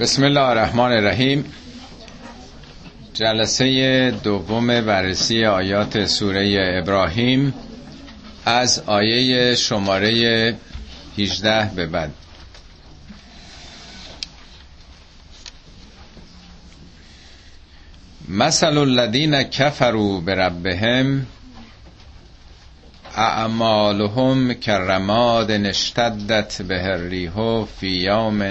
[0.00, 1.44] بسم الله الرحمن الرحیم.
[3.14, 7.54] جلسه دوم بررسی آیات سوره ابراهیم
[8.44, 10.56] از آیه شماره
[11.18, 12.10] 18 به بعد.
[18.28, 21.26] مثل الذین کفروا بربهم
[23.16, 28.42] اعمالهم کرماد اشتدت به الریح فی یوم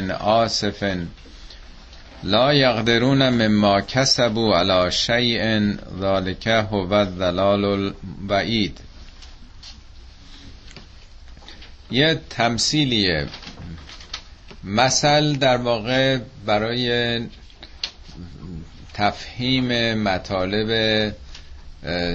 [2.23, 8.79] لا یقدرون مما کسبوا علی شیء ذلک هو الضلال البعید.
[11.91, 13.27] یه تمثیلیه.
[14.63, 17.21] مثل در واقع برای
[18.93, 21.13] تفهیم مطالب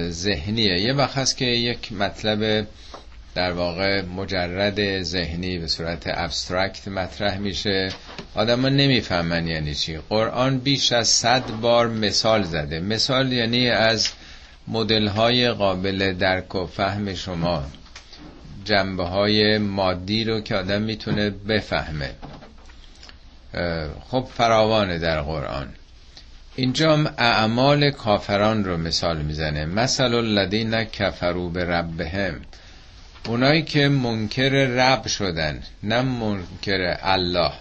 [0.09, 0.81] ذهنیه.
[0.81, 2.67] یه وقت هست که یک مطلب
[3.35, 7.89] در واقع مجرد ذهنی به صورت ابسترکت مطرح میشه.
[8.35, 9.97] آدم ها نمی‌فهمن یعنی چی.
[10.09, 12.79] قرآن بیش از صد بار مثال زده.
[12.79, 14.09] مثال یعنی از
[14.67, 17.63] مدل های قابل درک و فهم شما.
[18.65, 22.09] جنبه های مادی رو که آدم می‌تونه بفهمه.
[24.09, 25.67] خب فراوانه در قرآن.
[26.55, 29.65] اینجا اعمال کافران رو مثال می‌زنه.
[29.65, 32.41] مثل الذین کفروا به ربهم
[33.27, 37.51] اونایی که منکر رب شدن نه منکر الله.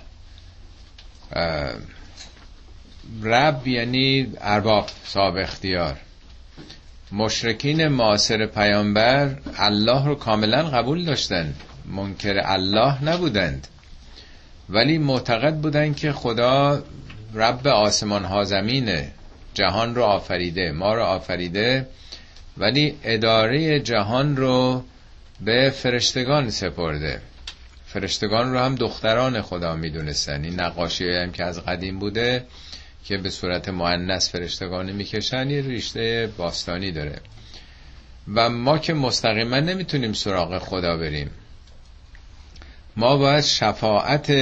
[3.22, 5.96] رب یعنی ارباب صاحب اختیار.
[7.12, 11.54] مشرکین معاصر پیامبر الله رو کاملا قبول داشتند
[11.86, 13.66] منکر الله نبودند.
[14.68, 16.82] ولی معتقد بودند که خدا
[17.34, 19.10] رب آسمان ها زمینه
[19.54, 21.86] جهان رو آفریده ما رو آفریده.
[22.58, 24.84] ولی اداره جهان رو
[25.40, 27.20] به فرشتگان سپرده.
[27.92, 30.44] فرشتگان رو هم دختران خدا می‌دونستن.
[30.44, 32.44] این نقاشی هم که از قدیم بوده
[33.04, 37.20] که به صورت معنس فرشتگانی می‌کشن یه ریشته باستانی داره.
[38.34, 41.30] و ما که مستقیما نمی‌تونیم سراغ خدا بریم.
[42.96, 44.32] ما باید شفاعت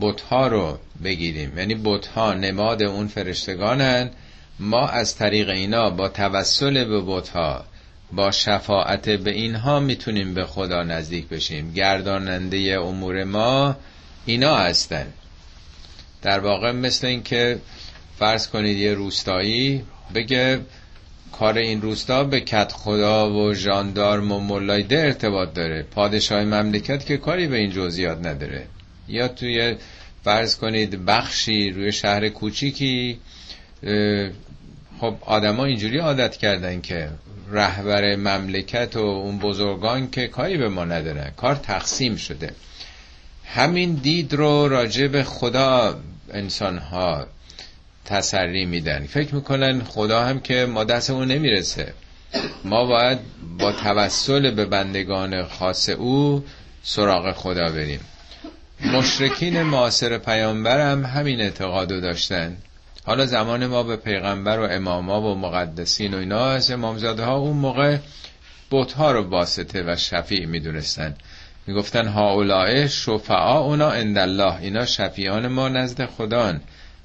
[0.00, 1.58] بتها رو بگیریم.
[1.58, 4.10] یعنی بتها نماد اون فرشتگانن.
[4.58, 7.64] ما از طریق اینا با توسل به بتها
[8.16, 11.72] با شفاعت به اینها می‌تونیم به خدا نزدیک بشیم.
[11.72, 13.76] گرداننده امور ما
[14.26, 15.06] اینا هستن.
[16.22, 17.58] در واقع مثل اینکه
[18.18, 19.82] فرض کنید یه روستایی
[20.14, 20.60] بگه
[21.32, 25.82] کار این روستا به کت خدا و ژاندارم و ملایده ارتباط داره.
[25.82, 28.66] پادشاه مملکت که کاری به این جزئیات نداره.
[29.08, 29.76] یا توی
[30.24, 33.18] فرض کنید بخشی روی شهر کوچیکی
[35.00, 37.08] خب آدما اینجوری عادت کردن که
[37.50, 41.30] رهبر مملکت و اون بزرگان که کاری به ما ندارن.
[41.36, 42.54] کار تقسیم شده.
[43.44, 46.00] همین دید رو راجع به خدا
[46.32, 47.26] انسان ها
[48.04, 49.06] تسری میدن.
[49.06, 51.92] فکر می‌کنن خدا هم که ما دستمون نمی‌رسه.
[52.64, 53.18] ما باید
[53.58, 56.44] با توسل به بندگان خاص او
[56.82, 58.00] سراغ خدا بریم.
[58.80, 62.56] مشرکین معاصر پیامبر هم همین اعتقادو داشتن.
[63.04, 67.56] حالا زمان ما به پیغمبر و اماما و مقدسین و اینا از امامزاده ها اون
[67.56, 67.98] موقع
[68.70, 71.16] بوتها رو باسته و شفیع می‌دونستن.
[71.66, 76.60] می‌گفتن هاولائه شفعا اونا الله اینا شفیعان ما نزد خدان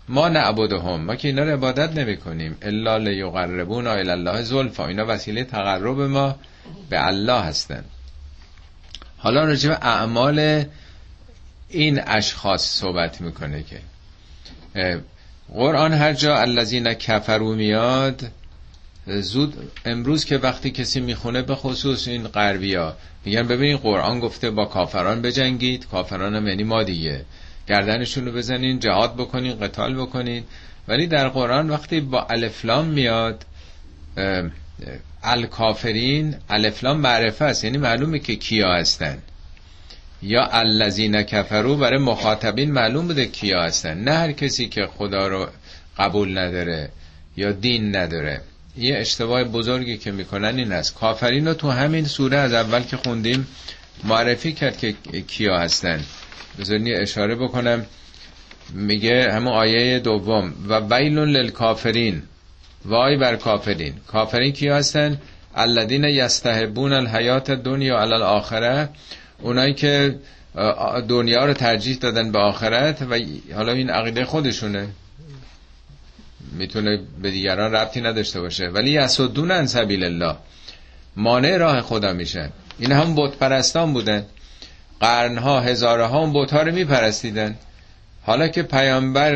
[0.10, 1.02] ما نعبدهم.
[1.02, 4.88] ما که اینا رو عبادت نمی کنیم الا لیقربونا الله زلفا.
[4.88, 6.36] اینا وسیله تقرب ما
[6.90, 7.84] به الله هستن.
[9.18, 10.64] حالا راجع اعمال
[11.70, 13.80] این اشخاص صحبت می‌کنه که
[15.54, 18.32] قرآن هر جا الذین کفرو میاد
[19.08, 22.96] زود امروز که وقتی کسی می‌خونه به خصوص این غربیا
[23.26, 27.26] میگن ببینین قرآن گفته با کافران بجنگید کافران هم یعنی ما دیگه.
[27.68, 30.44] گردنشون رو بزنین جهاد بکنین قتال بکنین.
[30.88, 33.46] ولی در قرآن وقتی با الفلام میاد
[35.24, 37.64] الکافرین الفلام معرفه است.
[37.64, 39.18] یعنی معلومه که کیا هستن.
[40.22, 43.98] یا الذین کفرو برای مخاطبین معلوم بوده کیا هستن.
[43.98, 45.48] نه هر کسی که خدا رو
[45.98, 46.90] قبول نداره
[47.38, 48.42] یا دین نداره.
[48.78, 50.96] یه اشتباه بزرگی که می‌کنن این است.
[50.96, 53.48] کافرین رو تو همین سوره از اول که خوندیم
[54.04, 54.96] معرفی کرد که
[55.28, 56.04] کیا هستن.
[56.60, 57.86] بذارین اشاره بکنم.
[58.74, 60.54] میگه همون آیه دوم.
[60.68, 62.22] و ویل للکافرین.
[62.86, 63.94] وای بر کافرین.
[64.08, 65.22] کافرین کیا هستن؟
[65.56, 68.90] الذین یستحبون الحیات دنیا علی الاخره.
[69.42, 70.20] اونایی که
[71.08, 73.20] دنیا رو ترجیح دادن به آخرت و
[73.56, 74.88] حالا این عقیده خودشونه.
[76.52, 78.68] می‌تونه به دیگران ربطی نداشته باشه.
[78.68, 80.36] ولی یسدون ان سبیل الله
[81.16, 82.50] مانع راه خدا میشن.
[82.80, 84.26] این هم بت پرستان بودن.
[85.00, 87.56] قرنها هزارها اون بت ها رو میپرستیدن.
[88.24, 89.32] حالا که پیامبر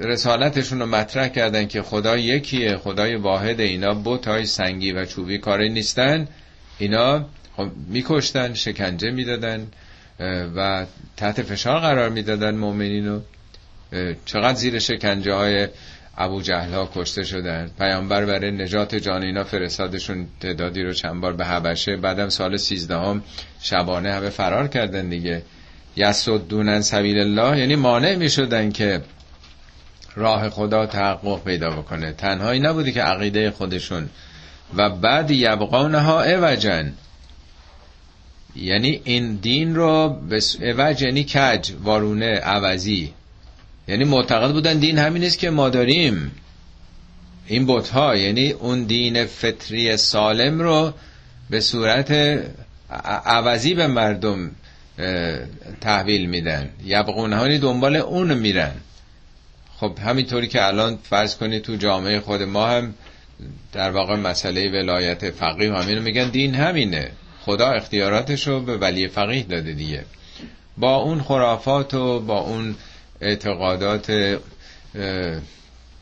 [0.00, 5.38] رسالتشون رو مطرح کردن که خدا یکیه خدای واحد اینا بوت های سنگی و چوبی
[5.38, 6.28] کاری نیستن
[6.78, 7.26] اینا
[7.58, 9.66] خب میکشتن شکنجه می‌دادن
[10.56, 13.20] و تحت فشار قرار می‌دادن مؤمنین رو.
[14.24, 15.68] چقدر زیر شکنجه های
[16.18, 17.70] ابو جهل ها کشته شدن.
[17.78, 21.96] پیامبر برای نجات جان اینا فرستادشون تعدادی رو چند بار به حبشه.
[21.96, 23.22] بعدم سال سیزدهم
[23.60, 25.42] شبانه همه فرار کردن دیگه.
[25.96, 29.02] یسدون سبیل الله یعنی مانع می شدن که
[30.14, 32.12] راه خدا تحقق پیدا بکنه.
[32.12, 34.08] تنهایی نبودی که عقیده خودشون.
[34.76, 36.92] و بعد یبقانها اوجن
[38.62, 43.12] یعنی این دین رو به اوج یعنی کج وارونه عوضی.
[43.88, 46.30] یعنی معتقد بودن دین همین است که ما داریم.
[47.46, 50.92] این بوت ها یعنی اون دین فطری سالم رو
[51.50, 52.40] به صورت
[53.24, 54.50] عوضی به مردم
[55.80, 56.70] تحویل میدن.
[56.84, 58.72] یبقونهانی دنبال اون میرن.
[59.76, 62.94] خب همینطوری که الان فرض کنید تو جامعه خود ما هم
[63.72, 66.30] در واقع مسئله ولایت فقیه همین میگن.
[66.30, 67.10] دین همینه.
[67.48, 70.04] خدا اختیاراتش رو به ولی فقیه داده دیگه.
[70.78, 72.74] با اون خرافات و با اون
[73.20, 74.38] اعتقادات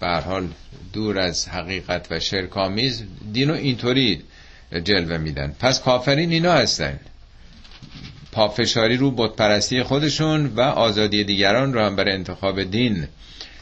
[0.00, 0.48] حال
[0.92, 3.02] دور از حقیقت و شرکامیز
[3.32, 4.22] دینو اینطوری
[4.84, 5.54] جلوه میدن.
[5.60, 7.00] پس کافرین اینا هستن.
[8.32, 13.08] پافشاری رو بتپرستی خودشون و آزادی دیگران رو هم برای انتخاب دین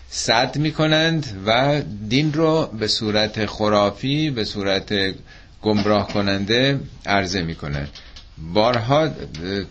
[0.09, 5.15] صد می‌کنند و دین رو به صورت خرافی به صورت
[5.65, 7.89] گمراه کننده عرضه می‌کنند
[8.55, 9.09] بارها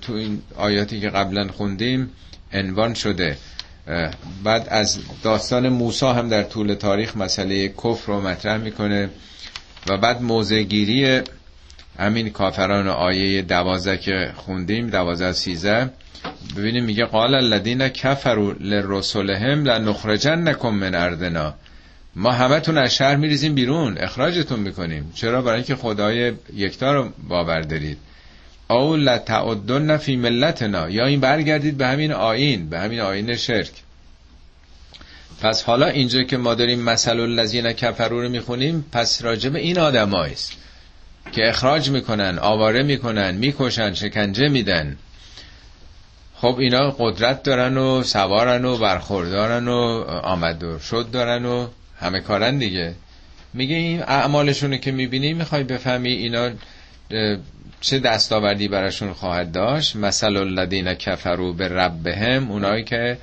[0.01, 2.09] تو این آیاتی که قبلا خوندیم
[2.53, 3.37] عنوان شده.
[4.43, 9.09] بعد از داستان موسا هم در طول تاریخ مسئله کفر رو مطرح می‌کنه
[9.87, 11.21] و بعد موزگیری
[11.99, 15.89] همین کافران آیه دوازه که خوندیم دوازه سیزه
[16.57, 21.53] ببینیم میگه قال الذین کفروا لرسلهم لنخرجنکم من ارضنا
[22.15, 25.11] ما همتون از شهر میریزیم بیرون اخراجتون می‌کنیم.
[25.15, 27.97] چرا؟ برای اینکه خدای یکتا رو باور دارید.
[28.69, 30.89] او لتعدن فی ملتنا.
[30.89, 33.71] یا این برگردید به همین آین به همین آین شرک.
[35.41, 40.53] پس حالا اینجا که ما داریم مثل الذین کفروا رو می‌خونیم پس راجب این آدمایست
[41.31, 44.97] که اخراج می‌کنن آواره می‌کنن می‌کشن شکنجه میدن.
[46.35, 51.67] خب اینا قدرت دارن و سوارن و برخوردارن و آمد و شد دارن و
[52.03, 52.95] همه کارن دیگه.
[53.53, 56.49] میگه این اعمالشونه که می‌بینی می‌خوای بفهمی اینا
[57.81, 59.95] چه دستاوردی براشون خواهد داشت.
[59.95, 63.17] مثل الذین کفروا به ربهم اونایی که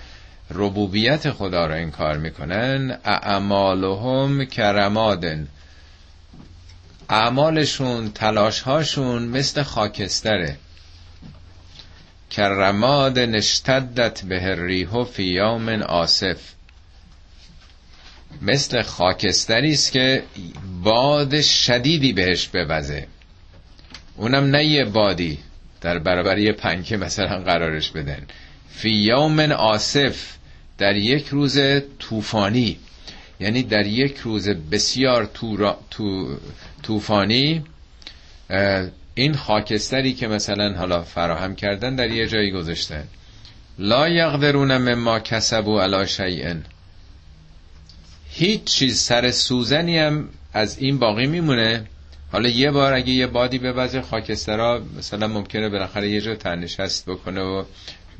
[0.50, 2.98] ربوبیت خدا را انکار می‌کنن.
[3.04, 5.48] اعمالهم کرمادن.
[7.08, 10.56] اعمالشون تلاشهاشون مثل خاکستره.
[12.30, 16.36] کرماد نشتدت به ریحو فی یوم آصف.
[18.42, 20.22] مثل خاکستری است که
[20.82, 23.06] باد شدیدی بهش بوزه.
[24.16, 25.38] اونم نه یه بادی
[25.80, 28.26] در برابر یه پنکه مثلا قرارش بدن.
[28.70, 30.36] فی یوم آصف
[30.78, 31.58] در یک روز
[31.98, 32.78] طوفانی.
[33.40, 35.30] یعنی در یک روز بسیار
[36.82, 37.64] طوفانی
[39.14, 43.04] این خاکستری که مثلا حالا فراهم کردن در یه جایی گذاشتن.
[43.78, 46.54] لا یقدرون مما کسبوا علی شیء.
[48.32, 51.86] هیچ چیز سر سوزنی هم از این باقی میمونه.
[52.32, 57.06] حالا یه بار اگه یه بادی به وجه خاکسترا مثلا ممکنه بالاخره یه جا تنشست
[57.06, 57.64] بکنه و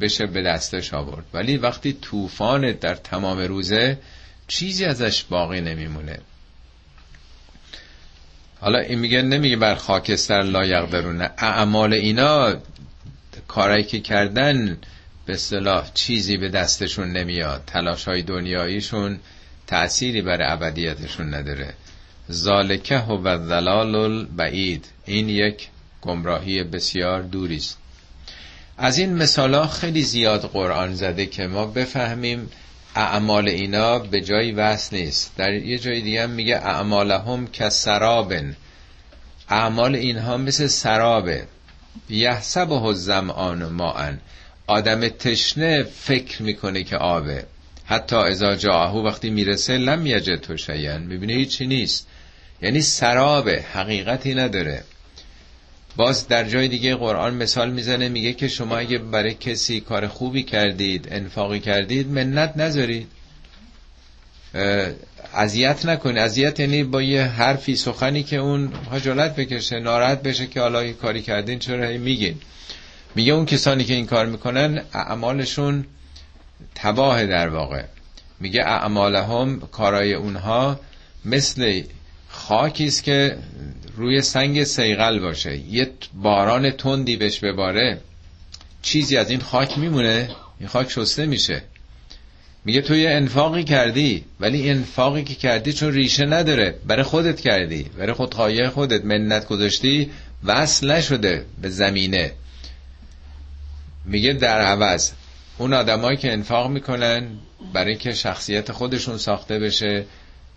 [0.00, 1.24] بشه به دستش آورد.
[1.32, 3.98] ولی وقتی طوفان در تمام روزه
[4.48, 6.18] چیزی ازش باقی نمیمونه.
[8.60, 12.56] حالا این میگه نمیگه بر خاکستر لایق درونه اعمال اینا
[13.48, 14.78] کارایی که کردن
[15.26, 17.62] به صلاح چیزی به دستشون نمیاد.
[17.66, 19.20] تلاش های دنیاییشون
[19.70, 21.74] تأثیری بر ابدیتشون نداره.
[22.30, 24.84] ذالکه و ذلال البعید.
[25.06, 25.68] این یک
[26.02, 27.78] گمراهی بسیار دوری است.
[28.78, 32.50] از این مثالا خیلی زیاد قرآن زده که ما بفهمیم
[32.94, 35.36] اعمال اینا به جایی وصل نیست.
[35.36, 38.56] در یه جای دیگه هم میگه اعمالهم که سرابن
[39.48, 41.46] اعمال اینها مثل سرابه.
[42.08, 44.20] یحسبه الزمان ماءن.
[44.66, 47.44] آدم تشنه فکر می‌کنه که آبه.
[47.90, 52.06] حتی ازا جاهو وقتی می‌رسه لم یجد تو شیئن می‌بینه هیچی نیست.
[52.62, 54.84] یعنی سرابه حقیقتی نداره.
[55.96, 60.42] باز در جای دیگه قرآن مثال می‌زنه میگه که شما اگه برای کسی کار خوبی
[60.42, 63.08] کردید انفاقی کردید منت نذارید.
[65.34, 70.60] اذیت نکنید اذیت یعنی با یه حرفی سخنی که اون خجالت بکشه ناراحت بشه که
[70.60, 72.34] حالا کاری کردین چرا میگین؟
[73.14, 75.84] میگه اون کسانی که این کار می‌کنن اعمالشون
[76.74, 77.82] تباه در واقع.
[78.40, 80.80] میگه اعمالهم کارای اونها
[81.24, 81.82] مثل
[82.28, 83.36] خاکی است که
[83.96, 85.56] روی سنگ سیغل باشه.
[85.56, 88.00] یه باران تندی بهش بباره
[88.82, 90.28] چیزی از این خاک میمونه
[90.60, 91.62] این خاک شسته میشه.
[92.64, 96.74] میگه تو یه انفاقی کردی ولی انفاقی که کردی چون ریشه نداره.
[96.86, 99.04] برای خودت کردی برای خودخواهی خودت.
[99.04, 100.10] منت گذاشتی
[100.44, 102.32] وصل نشده به زمینه.
[104.04, 105.10] میگه در عوض.
[105.60, 107.28] اون آدمایی که انفاق می‌کنن
[107.72, 110.04] برای که شخصیت خودشون ساخته بشه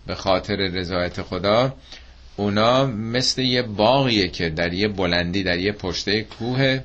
[0.06, 1.74] به خاطر رضایت خدا
[2.36, 6.80] اونا مثل یه باغیه که در یه بلندی در یه پشته کوه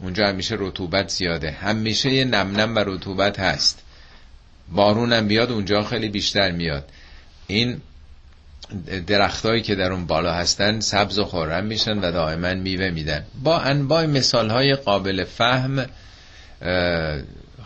[0.00, 1.50] اونجا همیشه رطوبت زیاده.
[1.50, 3.82] همیشه یه نمنم و رطوبت هست.
[4.68, 6.88] بارونم بیاد اونجا خیلی بیشتر میاد.
[7.46, 7.80] این
[9.06, 13.24] درختهایی که در اون بالا هستن سبز و خورم میشن و دائما میوه میدن.
[13.42, 15.86] با انواع مثال های قابل فهم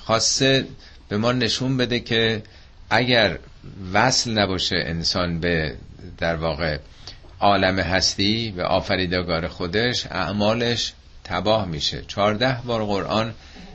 [0.09, 0.67] خاصه
[1.09, 2.43] به ما نشون بده که
[2.91, 3.38] اگر
[3.93, 5.75] وصل نباشه انسان به
[6.19, 6.79] در واقع
[7.41, 10.93] عالم هستی به آفریدگار خودش اعمالش
[11.25, 12.03] تباه میشه.
[12.09, 13.35] چارده بار قرآن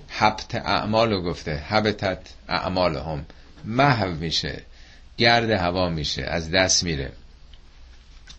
[0.09, 3.25] حبت اعمال رو گفته حبتت اعمال هم
[3.65, 4.61] محو میشه
[5.17, 7.11] گرد هوا میشه از دست میره.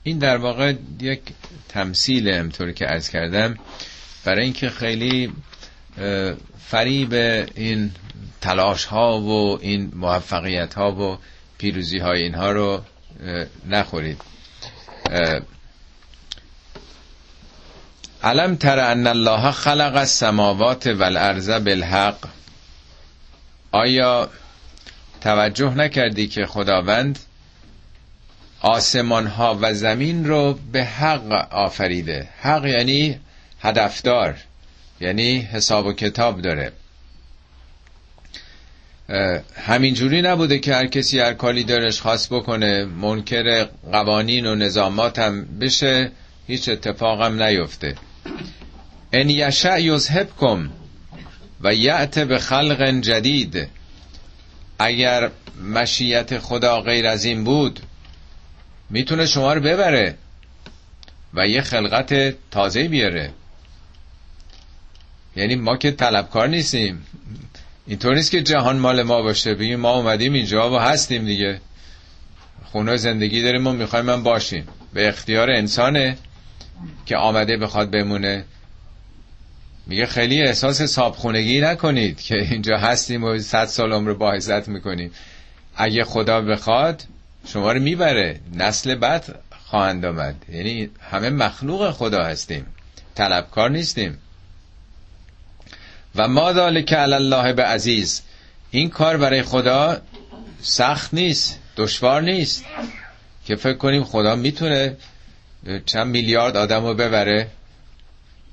[0.02, 1.20] این در واقع یک
[1.68, 3.58] تمثیل همطور که ارز کردم
[4.24, 5.32] برای اینکه خیلی
[6.68, 7.12] فریب
[7.54, 7.90] این
[8.40, 11.18] تلاش ها و این موفقیت ها و
[11.58, 12.80] پیروزی های اینها رو
[13.68, 14.20] نخورید.
[18.22, 22.18] علم تر ان الله خلق السماوات والارض بالحق؟
[23.72, 24.28] آیا
[25.20, 27.18] توجه نکردی که خداوند
[28.60, 33.20] آسمان ها و زمین رو به حق آفریده؟ حق یعنی
[33.60, 34.36] هدفدار.
[35.00, 36.72] یعنی حساب و کتاب داره.
[39.56, 45.58] همینجوری نبوده که هر کسی هر کالی دارش خاص بکنه منکر قوانین و نظامات هم
[45.58, 46.10] بشه
[46.46, 47.94] هیچ اتفاقم نیفته.
[49.12, 50.70] ان یشع یذهبکم
[51.60, 53.68] و یعت به خلق جدید.
[54.78, 55.30] اگر
[55.74, 57.80] مشیت خدا غیر از این بود
[58.90, 60.14] می‌تونه شما رو ببره
[61.34, 63.30] و یه خلقت تازه بیاره.
[65.36, 67.06] یعنی ما که طلبکار نیستیم.
[67.86, 69.54] اینطور نیست که جهان مال ما باشه.
[69.54, 71.60] بگیم ما اومدیم اینجا و هستیم دیگه.
[72.64, 74.68] خونه زندگی داریم ما می‌خوایم من باشیم.
[74.94, 76.16] به اختیار انسانه
[77.06, 78.44] که آمده بخواد بمونه.
[79.86, 85.10] میگه خیلی احساس صابخونگی نکنید که اینجا هستیم و صد سال عمر با می‌کنیم.
[85.76, 87.04] اگه خدا بخواد
[87.46, 88.40] شما رو می‌بره.
[88.54, 90.34] نسل بعد خواهند آمد.
[90.52, 92.66] یعنی همه مخلوق خدا هستیم.
[93.14, 94.18] طلبکار نیستیم.
[96.16, 98.22] و ما ذالک علی الله به عزیز
[98.70, 100.00] این کار برای خدا
[100.62, 102.64] سخت نیست دشوار نیست.
[103.44, 104.96] که فکر کنیم خدا می‌تونه
[105.86, 107.48] چند میلیارد آدم رو ببره.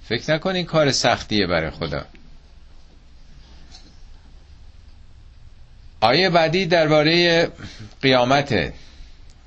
[0.10, 2.06] فکر نکنین کار سختیه برای خدا.
[6.02, 7.48] آیه بعدی درباره
[8.02, 8.74] قیامته.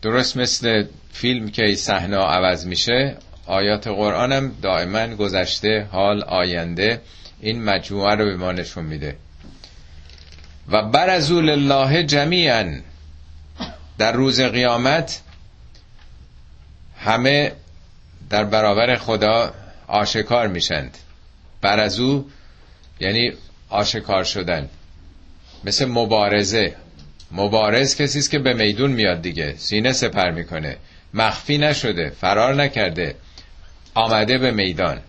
[0.02, 3.16] درست مثل فیلم که صحنه عوض میشه.
[3.46, 7.00] آیات قرآن هم دائما گذشته حال آینده.
[7.44, 9.16] این مجموعه رو به ما نشون میده.
[10.68, 12.80] و برزول الله جمیعا.
[13.98, 15.20] در روز قیامت
[16.98, 17.52] همه
[18.30, 19.54] در برابر خدا
[19.86, 20.98] آشکار میشند.
[21.60, 22.24] برزو
[23.00, 23.32] یعنی
[23.68, 24.68] آشکار شدن.
[25.64, 26.76] مثل مبارزه.
[27.32, 29.54] مبارز کسی است که به میدون میاد دیگه.
[29.56, 30.76] سینه سپر می‌کنه.
[31.14, 32.10] مخفی نشده.
[32.20, 33.14] فرار نکرده.
[33.94, 35.00] آمده به میدان.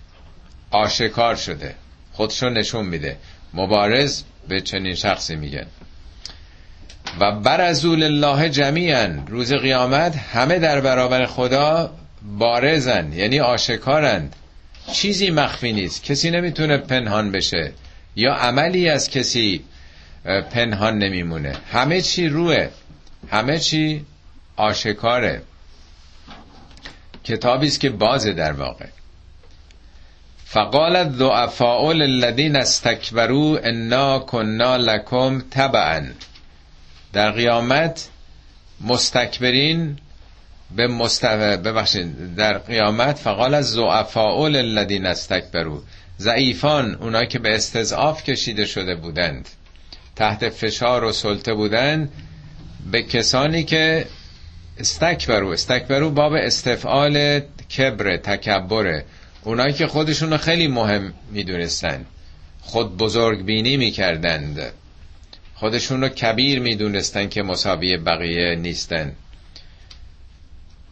[0.72, 1.75] آشکار شده.
[2.15, 3.17] خودشو نشون میده.
[3.53, 5.65] مبارز به چنین شخصی میگن.
[7.19, 11.93] و برزول الله جمیعا روز قیامت همه در برابر خدا
[12.38, 14.36] بارزن یعنی آشکارند.
[14.93, 16.03] چیزی مخفی نیست.
[16.03, 17.72] کسی نمی‌تونه پنهان بشه.
[18.15, 19.63] یا عملی از کسی
[20.51, 21.55] پنهان نمیمونه.
[21.72, 22.69] همه چی روه.
[23.31, 24.05] همه چی
[24.55, 25.41] آشکاره.
[27.24, 28.86] کتابی است که بازه در واقع.
[30.45, 36.13] فقال الضعفاء للذین استکبروا انا كنا لكم تبعا.
[37.13, 38.09] در قیامت
[38.81, 39.97] مستکبرین
[40.75, 41.27] به مستو...
[41.57, 45.81] ببخشید در قیامت فقال از زعفاء للذین استکبروا.
[46.19, 49.49] ضعیفان اونا که به استضعاف کشیده شده بودند
[50.15, 52.11] تحت فشار و سلطه بودند
[52.91, 54.05] به کسانی که
[54.79, 57.39] استکبرو استکبرو باب استفعال
[57.77, 59.05] کبر تکبره.
[59.45, 62.05] اونایی که خودشون خیلی مهم می‌دونستن.
[62.61, 64.71] خود بزرگ بینی می‌کردند.
[65.55, 69.11] خودشون رو کبیر می‌دونستن که مساوی بقیه نیستن.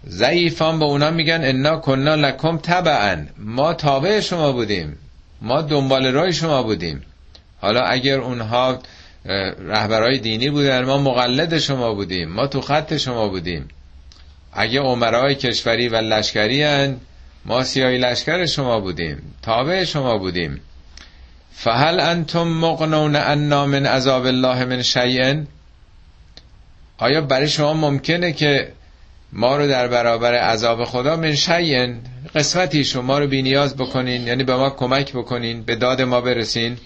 [0.07, 4.97] ضعیفان به اونا میگن انا کنا لکم تبعا ما تابع شما بودیم.
[5.41, 7.01] ما دنبال رای شما بودیم.
[7.61, 8.79] حالا اگر اونها
[9.59, 12.29] رهبرای دینی بودن ما مقلد شما بودیم.
[12.29, 13.67] ما تو خط شما بودیم.
[14.53, 16.97] اگه عمرای کشوری و لشکری هن
[17.45, 20.61] ما سیاهی لشکر شما بودیم تابع شما بودیم.
[21.53, 25.47] فهل انتم مقنون انا من عذاب الله من شیئن؟
[26.97, 28.71] آیا برای شما ممکنه که
[29.33, 31.99] ما رو در برابر عذاب خدا من شیئن؟
[32.35, 36.77] قسمتی شما رو بینیاز بکنین یعنی به ما کمک بکنین به داد ما برسین.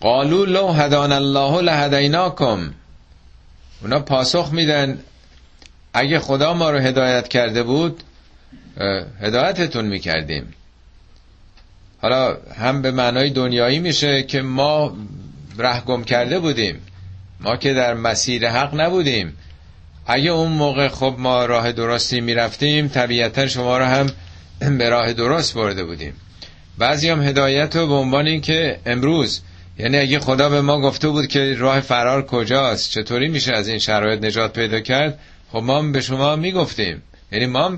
[0.00, 2.70] قالو لو هدان الله لهدیناکم.
[3.82, 4.98] اونا پاسخ میدن
[5.92, 8.02] اگه خدا ما رو هدایت کرده بود
[9.20, 10.54] هدایتتون می‌کردیم.
[12.02, 14.96] حالا هم به معنای دنیایی میشه که ما
[15.58, 16.80] رهگم کرده بودیم.
[17.40, 19.36] ما که در مسیر حق نبودیم.
[20.06, 24.10] اگه اون موقع خب ما راه درستی می‌رفتیم طبیعتا شما رو هم
[24.78, 26.12] به راه درست برده بودیم.
[26.78, 29.40] بعضی هم هدایت رو به عنوان این که امروز
[29.78, 33.78] یعنی اگه خدا به ما گفته بود که راه فرار کجاست چطوری میشه از این
[33.78, 35.18] شرایط نجات پیدا کرد
[35.52, 37.02] خب ما هم به شما می‌گفتیم.
[37.32, 37.76] یعنی ما هم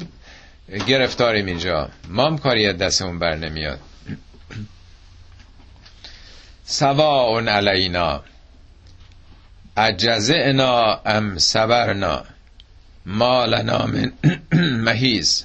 [0.87, 1.89] گرفتاریم اینجا.
[2.09, 3.79] ما هم کاری از دستمون بر نمیاد.
[6.65, 8.23] سواء علینا.
[9.77, 12.25] اجزعنا ام صبرنا.
[13.07, 14.12] ما لنا من
[14.85, 15.45] مهیز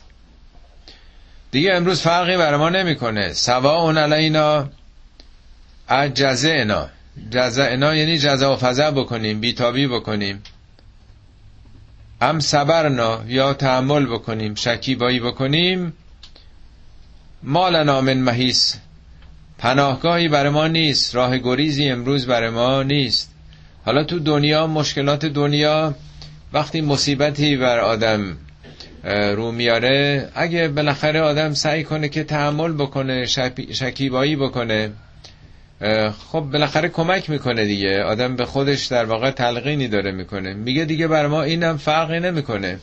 [1.51, 3.34] دیگه امروز فرقی بر ما نمی‌کنه.
[3.34, 4.70] سواء علینا.
[5.89, 6.89] اجزعنا
[7.32, 10.44] جزعنا یعنی جزا و فضا بکنیم بیتابی بکنیم.
[12.25, 15.94] ام صبرنا یا تحمل بکنیم شکیبایی بکنیم.
[17.44, 18.77] ما لنا من مهیس
[19.58, 23.32] پناهگاهی برای ما نیست راه گریزی امروز برای ما نیست.
[23.86, 25.96] حالا تو دنیا مشکلات دنیا
[26.53, 28.38] وقتی مصیبتی بر آدم
[29.35, 33.25] رو میاره اگه بالاخره آدم سعی کنه که تحمل بکنه
[33.72, 34.92] شکیبایی بکنه
[36.31, 38.03] خب بالاخره کمک می‌کنه دیگه.
[38.03, 40.53] آدم به خودش در واقع تلقینی داره می‌کنه.
[40.53, 42.79] میگه دیگه بر ما اینم فرقی نمی‌کنه.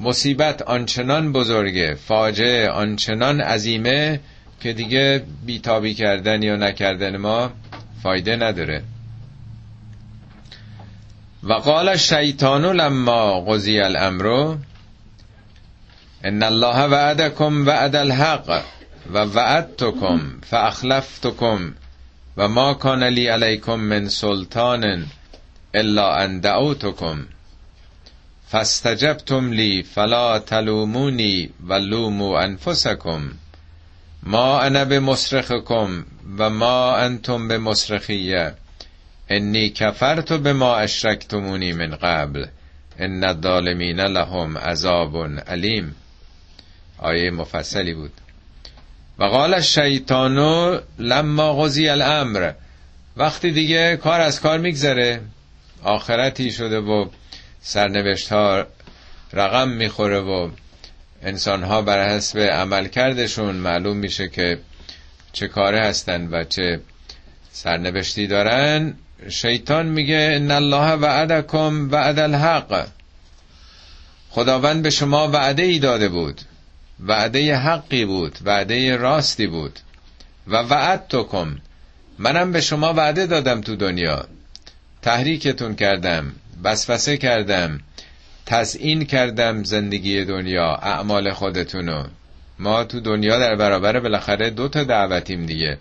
[0.00, 4.20] مصیبت آنچنان بزرگه فاجعه آنچنان عظیمه
[4.60, 7.50] که دیگه بیتابی کردن یا نکردن ما
[8.02, 8.82] فایده نداره.
[11.42, 14.56] و قال الشیطان لما قضی الامر
[16.24, 18.62] ان الله وعدکم وعد الحق.
[19.12, 21.74] و وعدتکم فاخلفتکم
[22.36, 25.06] و ما کان لی علیکم من سلطان
[25.74, 27.26] الا ان دعوتکم
[28.48, 33.30] فاستجبتم لی فلا تلومونی و لوموا انفسکم
[34.22, 36.04] ما انا بمصرخکم
[36.38, 38.54] و ما انتم بمصرخیه
[39.30, 42.46] انی کفرت بما اشرکتمونی من قبل
[42.98, 45.16] ان الظالمین لهم عذاب
[45.46, 45.94] علیم.
[46.98, 48.12] آیه مفصلی بود.
[49.18, 50.38] و قال الشیطان
[50.98, 52.52] لما قضی الامر.
[53.16, 55.20] وقتی دیگه کار از کار میگذره.
[55.82, 57.06] آخرتی شده و
[57.60, 58.66] سرنوشت ها
[59.32, 60.50] رقم می‌خوره و
[61.22, 64.58] انسان ها بر حسب عمل کردشون معلوم میشه که
[65.32, 66.80] چه کاره هستن و چه
[67.52, 68.94] سرنوشتی دارن.
[69.28, 72.86] شیطان میگه ان الله وعدکم وعد الحق.
[74.30, 76.40] خداوند به شما وعده ای داده بود.
[77.06, 79.78] وعده حقی بود وعده راستی بود.
[80.46, 81.58] و وعدتکم.
[82.18, 84.24] منم به شما وعده دادم تو دنیا.
[85.02, 86.32] تحریکتون کردم
[86.64, 87.80] بسفسه کردم
[88.46, 92.04] تزئین کردم زندگی دنیا اعمال خودتونو.
[92.58, 95.78] ما تو دنیا در برابر بالاخره دو تا دعوتیم دیگه.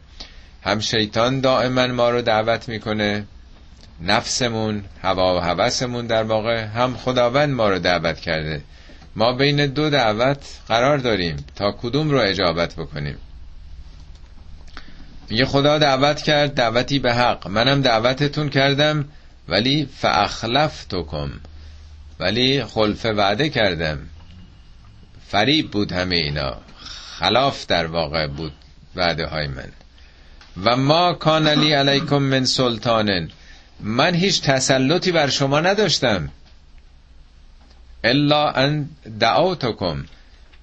[0.64, 3.26] هم شیطان دائما ما رو دعوت می‌کنه
[4.02, 8.62] نفسمون هوا و هوسمون در واقع هم خداوند ما رو دعوت کرده.
[9.18, 13.18] ما بین دو دعوت قرار داریم تا کدوم رو اجابت بکنیم.
[15.30, 17.48] میگه خدا دعوت کرد دعوتی به حق.
[17.48, 19.06] منم دعوتتون کردم
[19.48, 21.32] ولی فاخلفتکم.
[22.20, 24.00] ولی خلف وعده کردم.
[25.28, 26.58] فریب بود همه اینا.
[27.20, 28.54] خلاف در واقع بود
[28.96, 29.72] وعده های من.
[30.64, 33.30] و ما کان علی علیکم من سلطانن.
[33.80, 36.30] من هیچ تسلطی بر شما نداشتم.
[38.04, 40.06] الا ان دعوتکم.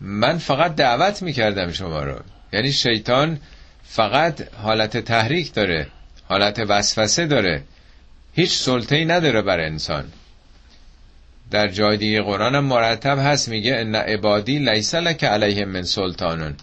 [0.01, 2.21] من فقط دعوت می‌کردم شما رو.
[2.53, 3.39] یعنی شیطان
[3.85, 5.87] فقط حالت تحریک داره
[6.29, 7.63] حالت وسوسه داره.
[8.35, 10.05] هیچ سلطه‌ای نداره بر انسان.
[11.51, 16.55] در جای دیگه قرآن مرتب هست میگه ان عبادی لیس لک علیهم من سلطانون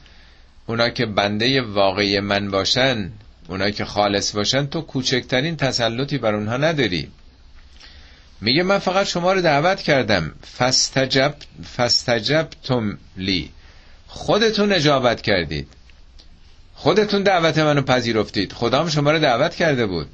[0.65, 3.12] اونا که بنده واقعی من باشن
[3.47, 7.12] اونایی که خالص باشن تو کوچکترین تسلطی بر اونها نداری.
[8.41, 10.32] میگه من فقط شما رو دعوت کردم.
[10.58, 11.34] فستجب
[11.77, 13.51] فستجبتم لی.
[14.08, 15.67] خودتون اجابت کردید.
[16.75, 18.54] خودتون دعوت منو پذیرفتید.
[18.54, 20.08] خدام شما رو دعوت کرده بود.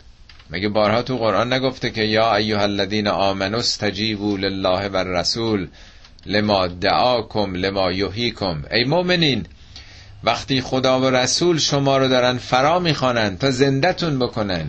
[0.50, 5.68] مگه بارها تو قرآن نگفته که یا ایها الذین آمنوا استجیبوا لله و الرسول
[6.26, 8.64] لما دعاکم لما یحییکم.
[8.72, 9.46] ای مؤمنین
[10.24, 14.68] وقتی خدا و رسول شما رو دارن فرا می‌خوانن تا زندهتون بکنن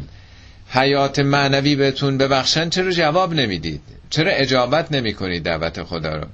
[0.70, 6.26] حیات معنوی بهتون ببخشن چرا جواب نمی‌دید؟ چرا اجابت نمی‌کنید دعوت خدا رو؟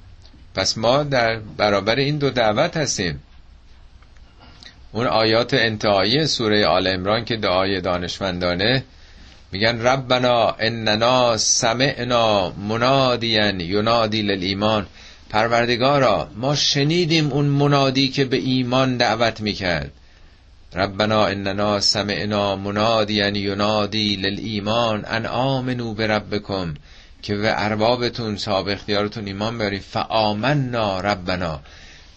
[0.55, 3.19] پس ما در برابر این دو دعوت هستیم.
[4.91, 8.83] اون آیات انتهایی سوره آل امران که دعای دانشمندانه
[9.51, 14.85] میگن ربنا اننا سمعنا منادیا ینادی للایمان.
[15.29, 19.91] پروردگارا ما شنیدیم اون منادی که به ایمان دعوت می‌کرد.
[20.75, 26.73] ربنا اننا سمعنا منادیا ینادی للایمان ان آمنو بربکم
[27.21, 31.59] که به اربابتون صاحب اختیارتون ایمان بیاریم فآمنا ربنا.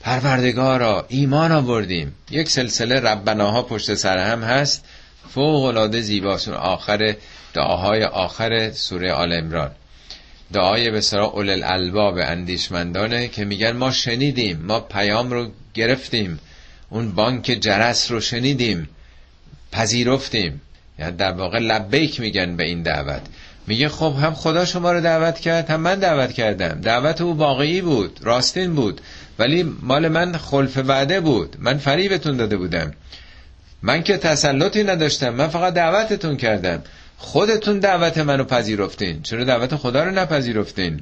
[0.01, 2.15] پروردگارا ایمان آوردیم.
[2.31, 4.85] یک سلسله ربناها پشت سر هم هست.
[5.31, 7.15] فوق العاده زیباست آخر
[7.55, 9.71] دعاهای آخر سوره آل عمران.
[10.53, 16.41] دعای به سرا اول الالباب اندیشمندانه که میگن ما شنیدیم ما پیام رو گرفتیم.
[16.91, 18.89] اون بانک جرس رو شنیدیم
[19.73, 20.61] پذیرفتیم.
[20.99, 23.23] یعنی در واقع لبیک میگن به این دعوت.
[23.67, 26.81] میگه خب هم خدا شما رو دعوت کرد هم من دعوت کردم.
[26.81, 29.01] دعوت او واقعی بود راستین بود.
[29.39, 31.57] ولی مال من خلف وعده بود.
[31.59, 32.95] من فریبتون داده بودم.
[33.83, 36.83] من که تسلطی نداشتم من فقط دعوتتون کردم.
[37.17, 39.23] خودتون دعوت منو پذیرفتین.
[39.23, 41.01] چرا دعوت خدا رو نپذیرفتین؟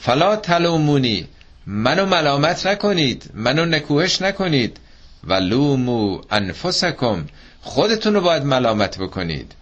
[0.00, 1.28] فلا تلومونی.
[1.70, 4.76] منو ملامت نکنید منو نکوهش نکنید.
[5.24, 7.24] و لومو انفسکم
[7.60, 9.52] خودتون رو باید ملامت بکنید.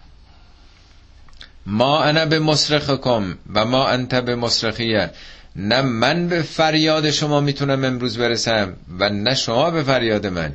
[1.65, 5.09] ما انا به مصرخکم و ما انت به مصرخیه
[5.55, 10.53] نه من به فریاد شما می‌تونم امروز برسم و نه شما به فریاد من.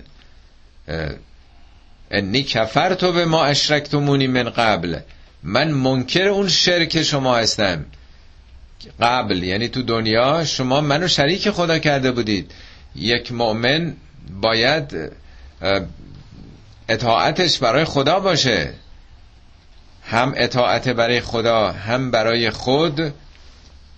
[2.11, 4.99] انی کفر تو به ما اشرکتمونی من قبل.
[5.43, 7.85] من منکر اون شرک شما هستم.
[9.01, 12.51] قبل یعنی تو دنیا شما منو شریک خدا کرده بودید.
[12.97, 13.97] یک مؤمن
[14.41, 15.13] باید
[16.89, 18.73] اطاعتش برای خدا باشه.
[20.05, 23.13] هم اطاعت برای خدا هم برای خود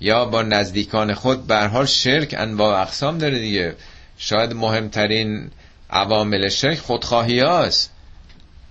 [0.00, 1.52] یا با نزدیکان خود.
[1.52, 3.76] حال شرک انواع اقسام داره دیگه.
[4.18, 5.50] شاید مهمترین
[5.90, 7.90] عوامل شرک خودخواهی هاست.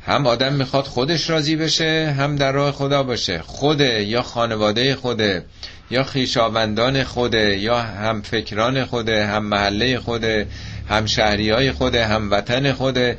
[0.06, 3.40] هم آدم می‌خواد خودش راضی بشه هم در راه خدا باشه.
[3.40, 5.46] خوده یا خانواده خوده.
[5.92, 10.48] یا خیشاوندان خوده یا هم فکران خوده هم محله خوده
[10.90, 13.18] هم شهری های خوده هم وطن خوده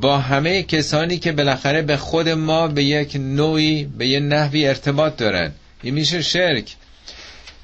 [0.00, 5.16] با همه کسانی که بالاخره به خود ما به یک نوعی به یه نحوی ارتباط
[5.16, 5.52] دارن.
[5.82, 6.76] این میشه شرک.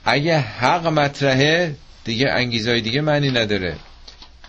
[0.04, 3.76] اگه حق مطرحه دیگه انگیزای دیگه معنی نداره.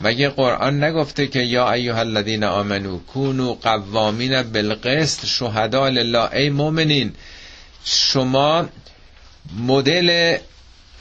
[0.01, 7.13] مگه قرآن نگفته که یا ایها الذین آمنو کونو قوامین بالقسط شهدا لله؟ ای مؤمنین
[7.85, 8.65] شما
[9.67, 10.37] مدل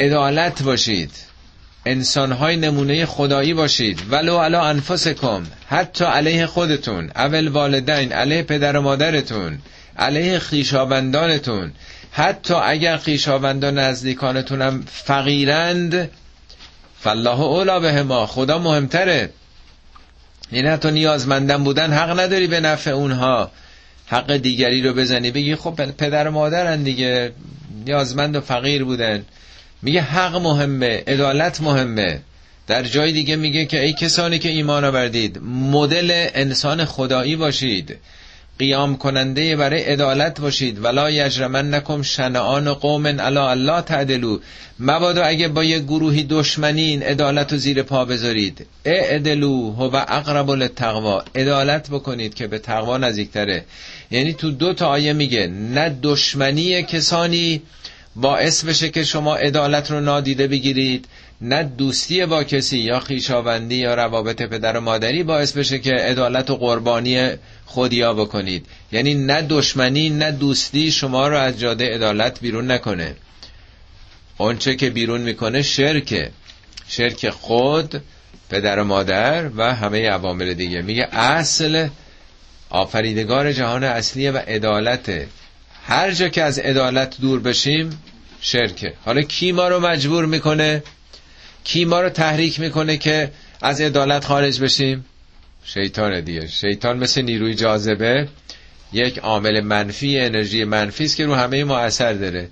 [0.01, 1.11] عدالت باشید.
[1.87, 4.03] انسانهای نمونه خدایی باشید.
[4.11, 5.47] ولو علا انفسکم.
[5.69, 7.11] حتی علیه خودتون.
[7.17, 8.13] اول والدین.
[8.13, 9.59] علیه پدر و مادرتون.
[9.99, 11.73] علیه خیشابندانتون
[12.13, 16.11] حتی اگر خیشاوندان نزدیکانتونم فقیرند
[17.01, 19.31] فالله اولا به ما خدا مهمتره.
[20.51, 23.51] این حتی نیازمندن بودن حق نداری به نفع اونها.
[24.07, 25.31] حق دیگری رو بزنی.
[25.31, 27.33] بگی خب پدر و مادرن دیگه.
[27.87, 29.25] نیازمند و فقیر بودن.
[29.83, 32.21] میگه حق مهمه عدالت مهمه.
[32.67, 37.97] در جای دیگه میگه که ای کسانی که ایمان آوردید مدل انسان خدایی باشید.
[38.59, 40.85] قیام کننده برای عدالت باشید.
[40.85, 44.39] ولا یجرمن نکم شنعان قوم الا الله تعدلو
[44.81, 48.67] مبادا اگه با یه گروهی دشمنین عدالت رو زیر پا بذارید.
[48.85, 51.23] اعدلو هو اقرب للتقوا.
[51.35, 53.65] عدالت بکنید که به تقوا نزدیکتره.
[54.11, 57.63] یعنی تو دو تا آیه میگه نه دشمنی کسانی
[58.17, 61.05] باعث بشه که شما عدالت رو نادیده بگیرید
[61.45, 66.51] نه دوستی با کسی یا خیشاوندی یا روابط پدر و مادری باعث بشه که عدالت
[66.51, 67.31] و قربانی
[67.65, 68.67] خودیا بکنید.
[68.93, 73.15] یعنی نه دشمنی نه دوستی شما رو از جاده عدالت بیرون نکنه.
[74.39, 76.31] اونچه که بیرون می‌کنه شرکه
[76.89, 78.03] شرک خود
[78.51, 80.83] پدر و مادر و همه عوامل دیگه.
[80.83, 81.89] میگه اصل
[82.71, 85.29] آفریدگار جهان اصلیه و عدالته
[85.87, 88.01] هر جا که از عدالت دور بشیم
[88.41, 88.93] شرکه.
[89.05, 90.83] حالا کی ما رو مجبور می‌کنه؟
[91.65, 93.31] کی ما رو تحریک می‌کنه که
[93.63, 95.05] از عدالت خارج بشیم؟
[95.65, 96.47] شیطان دیگه.
[96.47, 98.29] شیطان مثل نیروی جاذبه
[98.93, 102.49] یک عامل منفی انرژی منفی است که رو همه ما اثر داره.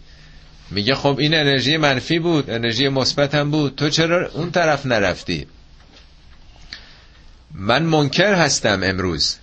[0.70, 3.77] میگه خب این انرژی منفی بود انرژی مثبت هم بود.
[3.77, 5.46] تو چرا اون طرف نرفتی؟
[7.55, 9.37] من منکر هستم امروز.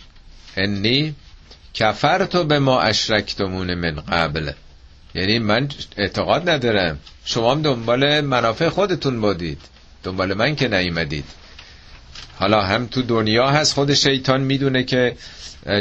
[0.58, 1.16] انی
[1.74, 4.52] کفرتو به ما اشرکتمون من قبل.
[5.16, 7.00] یعنی من اعتقاد ندارم.
[7.26, 9.62] شما هم دنبال منافع خودتون بودید.
[10.04, 11.26] دنبال من که نیومدید.
[12.40, 15.16] حالا هم تو دنیا هست خود شیطان می‌دونه که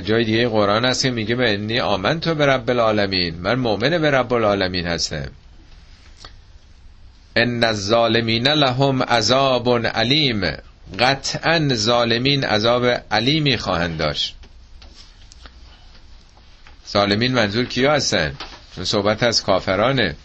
[0.05, 3.35] جای دیگه قرآن هست که میگه به انی آمن تو به رب العالمین.
[3.35, 5.31] من مؤمن به رب العالمین هستم.
[7.37, 10.57] ان الظالمین لهم عذاب علیم.
[10.99, 14.35] قطعا ظالمین عذاب علیمی خواهند داشت.
[16.93, 18.35] ظالمین منظور کیا هستن؟
[18.85, 20.16] صحبت از کافرانه.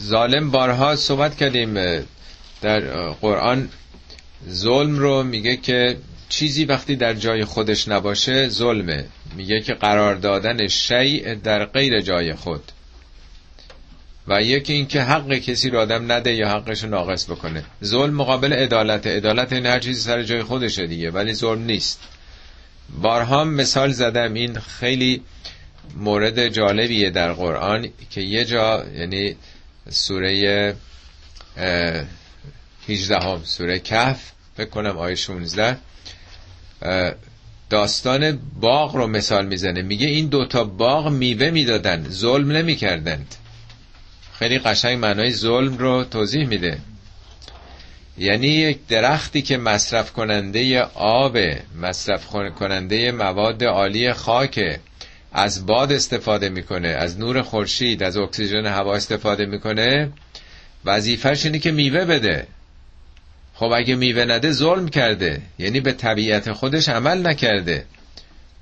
[0.00, 2.04] ظالم بارها صحبت کردیم
[2.62, 2.80] در
[3.10, 3.68] قرآن
[4.50, 5.96] ظلم رو میگه که
[6.28, 9.04] چیزی وقتی در جای خودش نباشه ظلمه.
[9.36, 12.72] میگه که قرار دادن شیء در غیر جای خود.
[14.28, 17.64] و یکی اینکه حق کسی رو آدم نده یا حقش رو ناقص بکنه.
[17.84, 22.00] ظلم مقابل عدالت عدالت این هر چیزی سر جای خودشه دیگه ولی ظلم نیست.
[22.88, 25.22] بارها مثال زدم این خیلی
[25.96, 29.36] مورد جالبیه در قرآن که یه جا یعنی
[29.90, 30.74] سوره
[32.88, 35.76] 18 هم سوره کف فکر کنم آیه 16
[37.70, 39.82] داستان باغ رو مثال می‌زنه.
[39.82, 43.34] میگه این دوتا باغ میوه می‌دادن ظلم نمی‌کردند.
[44.38, 46.78] خیلی قشنگ معنای ظلم رو توضیح میده.
[48.18, 51.38] یعنی یک درختی که مصرف کننده آب
[51.80, 52.26] مصرف
[52.58, 54.78] کننده مواد عالی خاک
[55.32, 60.12] از باد استفاده می‌کنه از نور خورشید از اکسیژن هوا استفاده می‌کنه.
[60.84, 62.46] وظیفش اینه که میوه بده.
[63.54, 65.40] خب اگه میوه نده ظلم کرده.
[65.58, 67.84] یعنی به طبیعت خودش عمل نکرده.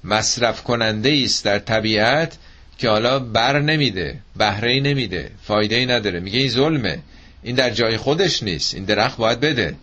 [0.04, 2.36] مصرف کننده است در طبیعت
[2.78, 6.20] که حالا بر نمیده بهره نمیده فایده ای نداره.
[6.20, 6.98] میگه این ظلمه.
[7.44, 8.74] این در جای خودش نیست.
[8.74, 9.74] این درخت باید بده.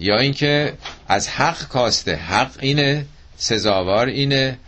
[0.00, 0.72] یا اینکه
[1.08, 2.16] از حق کاسته.
[2.16, 4.58] حق اینه سزاوار اینه.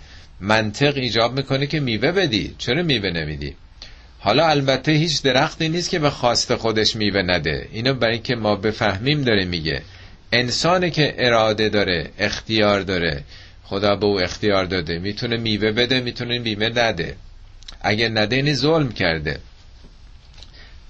[0.41, 2.55] منطق ایجاب می‌کنه که میوه بدی.
[2.59, 3.55] چرا میوه نمیدی؟
[4.19, 7.69] حالا البته هیچ درختی نیست که به خواست خودش میوه نده.
[7.73, 9.83] اینو برای که ما بفهمیم داره میگه.
[10.33, 13.25] انسانی که اراده داره اختیار داره.
[13.65, 14.99] خدا به او اختیار داده.
[14.99, 17.17] می‌تونه میوه بده می‌تونه میوه نده.
[17.81, 19.39] اگه نده اینی ظلم کرده.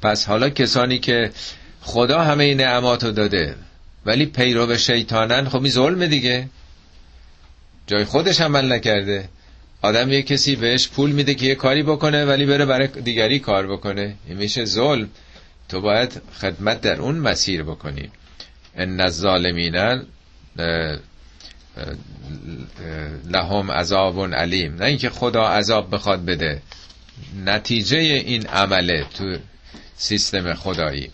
[0.05, 1.31] پس حالا کسانی که
[1.81, 3.55] خدا همه این نعماتو داده
[4.07, 6.49] ولی پیرو شیطانن خب این ظلم دیگه.
[7.87, 9.29] جای خودش عمل نکرده.
[9.83, 13.67] آدم یه کسی بهش پول میده که یه کاری بکنه ولی بره برای دیگری کار
[13.67, 14.15] بکنه.
[14.27, 15.09] این میشه ظلم.
[15.69, 18.11] تو باید خدمت در اون مسیر بکنی.
[18.77, 20.03] ان الظالمین
[23.31, 24.75] لهم عذاب علیم.
[24.75, 26.63] نه اینکه خدا عذاب بخواد بده.
[27.45, 29.37] نتیجه این عمله تو
[29.97, 31.11] سیستم خدایی.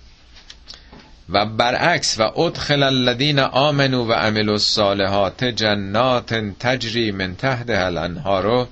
[1.29, 8.69] و برعکس و ادخل الذین آمنوا و عملوا الصالحات جنات تجری من تحت الانهار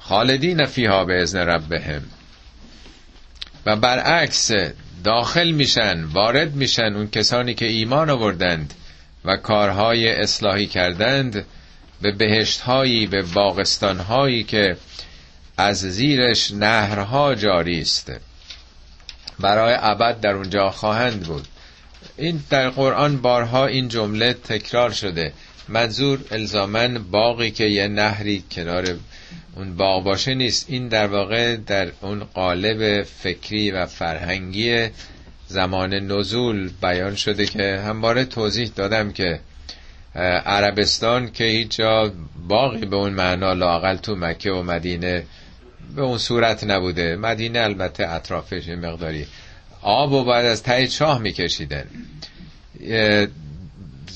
[0.00, 2.02] خالدین فیها به ازن ربهم.
[3.66, 4.50] و برعکس
[5.04, 8.74] داخل میشن وارد میشن اون کسانی که ایمان آوردند
[9.24, 11.44] و کارهای اصلاحی کردند
[12.02, 14.76] به بهشتهایی به باغستانهایی که
[15.56, 18.12] از زیرش نهرها جاری است
[19.40, 21.46] برای ابد در اونجا خواهند بود.
[22.16, 25.32] این در قرآن بارها این جمله تکرار شده.
[25.68, 28.96] منظور الزامن باقی که یه نهری کنار
[29.56, 30.66] اون باغ باشه نیست.
[30.68, 34.88] این در واقع در اون قالب فکری و فرهنگی
[35.48, 39.40] زمان نزول بیان شده که همواره توضیح دادم که
[40.46, 42.12] عربستان که هیچ جا
[42.48, 45.24] باقی به اون معنا لاقل تو مکه و مدینه
[45.94, 47.16] به اون صورت نبوده.
[47.16, 49.26] مدینه البته اطرافش مقداری
[49.82, 51.84] آب و باید از ته چاه میکشیدن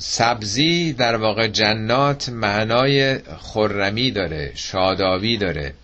[0.03, 5.75] سبزی در واقع جنات معنای خرمی داره شاداوی داره.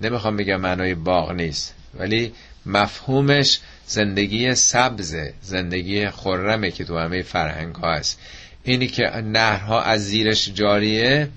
[0.00, 2.32] نمی‌خوام بگم معنای باغ نیست ولی
[2.66, 8.20] مفهومش زندگی سبز زندگی خرمه که تو همه فرهنگ ها هست.
[8.64, 11.28] اینی که نهرها از زیرش جاریه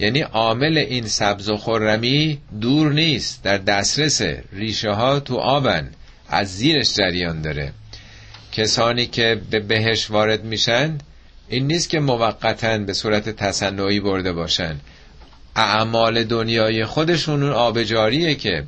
[0.00, 5.90] یعنی عامل این سبز و خرمی دور نیست در دسترس ریشه ها تو آبن
[6.28, 7.72] از زیرش جریان داره.
[8.52, 10.98] کسانی که به بهش وارد میشن
[11.48, 14.80] این نیست که موقتا به صورت تصنعی برده باشن.
[15.56, 18.64] اعمال دنیای خودشون اون آبجاریه که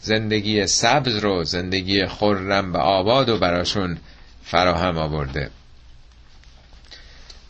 [0.00, 3.98] زندگی سبز رو زندگی خرم و آباد و براشون
[4.44, 5.50] فراهم آورده.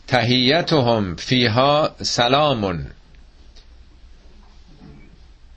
[0.07, 2.85] تهیتهم فیها سلامون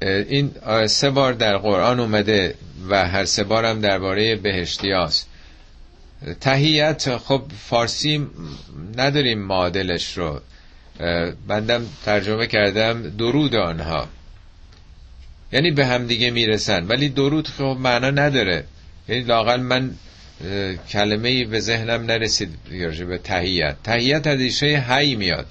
[0.03, 0.51] این
[0.87, 2.55] سه بار در قرآن اومده
[2.89, 5.29] و هر سه بارم درباره بهشتی هاست.
[6.41, 8.27] تهیت خب فارسی
[8.97, 10.41] نداریم معادلش رو.
[11.49, 14.09] بندم ترجمه کردم درود آنها.
[15.53, 16.87] یعنی به هم دیگه می‌رسن.
[16.87, 18.65] ولی درود خب معنا نداره.
[19.09, 19.91] یعنی لاقل من
[20.89, 22.51] کلمه ای به ذهنم نرسید
[23.09, 25.47] به تهیت تهیت از ایشه هی میاد.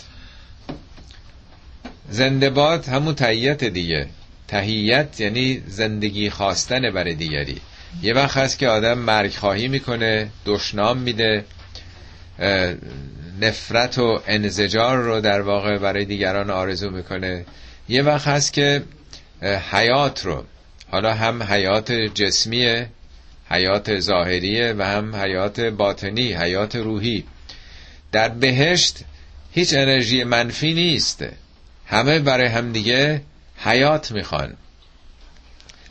[2.09, 4.07] زندباد همون تهیت دیگه.
[4.47, 7.61] تهیت یعنی زندگی خواستن برای دیگری.
[8.01, 11.45] یه وقت هست که آدم مرگ خواهی می‌کنه دشنام میده
[13.41, 17.45] نفرت و انزجار رو در واقع برای دیگران آرزو می‌کنه.
[17.89, 18.83] یه وقت هست که
[19.71, 20.43] حیات رو
[20.91, 22.89] حالا هم حیات جسمیه
[23.49, 27.23] حیات ظاهریه و هم حیات باطنی حیات روحی.
[28.11, 28.99] در بهشت
[29.51, 31.25] هیچ انرژی منفی نیست.
[31.85, 33.21] همه برای همدیگه
[33.65, 34.53] حیات می‌خوان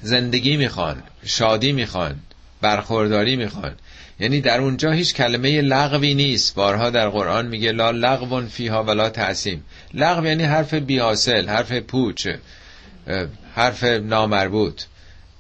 [0.02, 2.20] زندگی می‌خوان شادی می‌خوان
[2.60, 3.72] برخورداری می‌خوان.
[4.20, 6.54] یعنی در اونجا هیچ کلمه لغوی نیست.
[6.54, 9.64] بارها در قرآن میگه لا لغو فیها ولا تعصیم.
[9.94, 12.28] لغو یعنی حرف بیاسل حرف پوچ
[13.54, 14.82] حرف نامربوط.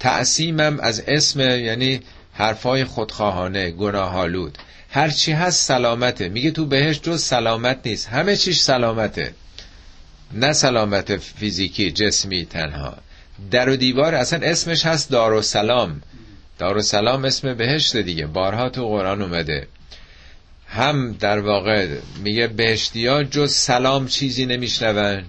[0.00, 2.00] تعصیمم از اسم یعنی
[2.32, 4.58] حرفای خودخواهانه گناهالود
[4.90, 6.28] هرچی هست سلامته.
[6.28, 8.08] میگه تو بهش جز سلامت نیست.
[8.08, 9.34] همه چیش سلامته.
[10.34, 12.96] نه سلامت فیزیکی جسمی تنها.
[13.50, 16.02] در و دیوار اصلا اسمش هست دار و سلام
[16.58, 18.26] دار و سلام اسم بهشت دیگه.
[18.26, 19.68] بارها تو قرآن اومده.
[20.68, 21.88] هم در واقع
[22.22, 25.24] میگه بهشتی ها جز سلام چیزی نمیشنون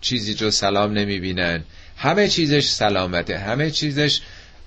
[0.00, 1.64] چیزی جز سلام نمی‌بینن.
[1.96, 4.20] همه چیزش سلامته همه چیزش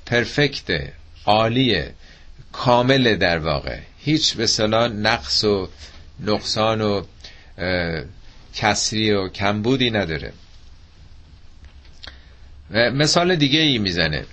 [0.05, 0.93] پرفکته
[1.25, 1.93] عالیه
[2.51, 3.79] کامله در واقع.
[3.99, 5.69] هیچ به نقص و
[6.19, 7.03] نقصان و
[8.55, 10.33] کسری و کمبودی نداره.
[12.71, 14.25] و مثال دیگه ای می‌زنه.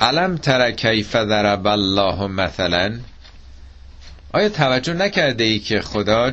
[0.00, 3.00] علم تر کیف ضرب الله مثلا؟
[4.32, 6.32] آیا توجه نکرده ای که خدا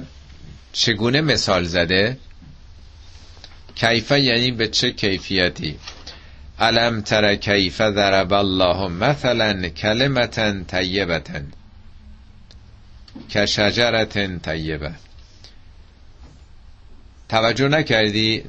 [0.73, 2.17] چگونه مثال زده؟
[3.75, 5.79] کیفه یعنی به چه کیفیتی؟
[6.59, 11.39] علم تر کیف ضرب الله مثلا کلمتا طیبتا؟
[13.29, 14.91] کشجرت طیبه.
[17.29, 18.43] توجه نکردی؟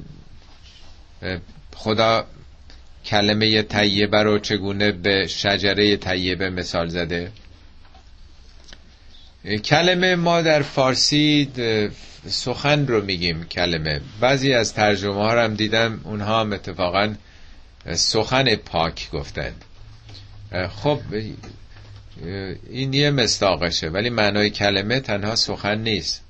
[1.77, 2.27] خدا
[3.05, 7.33] کلمه طیبه رو چگونه به شجره طیبه مثال زده؟
[9.64, 11.49] کلمه ما در فارسی
[12.27, 14.01] سخن رو میگیم کلمه.
[14.21, 17.14] بعضی از ترجمه ها هم دیدم اونها هم اتفاقا
[17.95, 19.53] سخن پاک گفتن
[20.69, 21.01] خب
[22.71, 26.25] این یه مستاقشه ولی معنای کلمه تنها سخن نیست.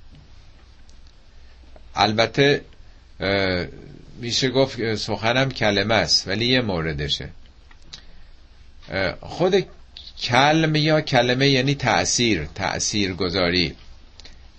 [1.94, 2.60] البته
[4.20, 7.28] میشه گفت سخنم کلمه است ولی یه موردشه.
[9.20, 9.66] خود
[10.22, 13.74] کلم یا کلمه یعنی تأثیر تأثیر گذاری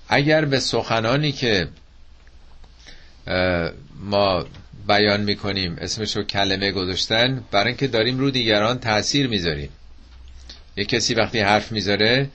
[0.09, 1.67] اگر به سخنانی که
[3.99, 4.45] ما
[4.87, 9.69] بیان می‌کنیم اسمشو کلمه گذاشتن برای اینکه داریم رو دیگران تاثیر می‌ذاریم.
[10.77, 12.29] یه کسی وقتی حرف می‌ذاره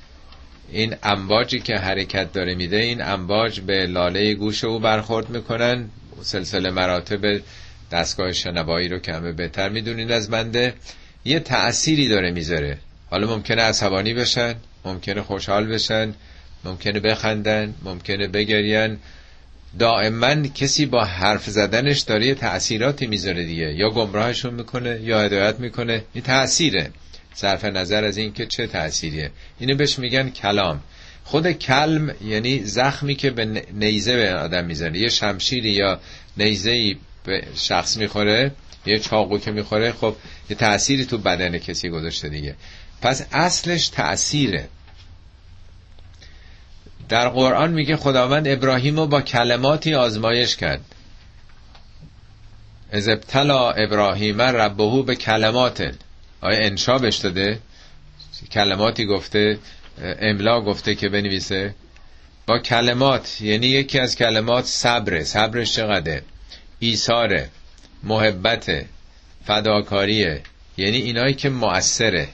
[0.70, 5.88] این امواجی که حرکت داره میده این امواج به لاله گوش او برخورد می‌کنن.
[6.22, 7.40] سلسله مراتب
[7.90, 10.74] دستگاه شنوایی رو که همه بهتر می‌دونین از بنده
[11.24, 12.78] یه تأثیری داره می‌ذاره.
[13.10, 16.14] حالا ممکنه عصبانی بشن ممکنه خوشحال بشن
[16.64, 18.96] ممکنه بخندن ممکنه بگرین
[19.78, 23.74] دائما کسی با حرف زدنش داره یه تأثیراتی می‌ذاره دیگه.
[23.74, 26.04] یا گمراهشون می‌کنه یا هدایت می‌کنه.
[26.14, 26.90] این تأثیره.
[27.36, 29.30] صرف نظر از اینکه چه تأثیریه.
[29.58, 30.80] اینو بهش میگن کلام.
[31.24, 34.98] خود کلم یعنی زخمی که به نیزه به آدم می‌زنه.
[34.98, 36.00] یه شمشیری یا
[36.36, 38.52] نیزه به شخص می‌خوره
[38.86, 40.16] یه چاقو که می‌خوره خب
[40.50, 42.54] یه تأثیری تو بدن کسی گذاشته دیگه.
[43.02, 44.68] پس اصلش تأثیره.
[47.08, 50.80] در قرآن میگه خداوند ابراهیم رو با کلماتی آزمایش کرد.
[52.92, 55.94] از ابتلا ابراهیم ربهو به کلمات
[56.40, 57.58] آیا انشا بش داده؟
[58.52, 59.58] کلماتی گفته
[60.02, 61.74] املا گفته که بنویسه.
[62.46, 65.24] با کلمات یعنی یکی از کلمات صبره.
[65.24, 66.20] صبرش چقدر
[66.78, 67.48] ایثاره
[68.02, 68.84] محبت
[69.46, 70.42] فداکاریه.
[70.76, 72.28] یعنی اینایی که مؤثره.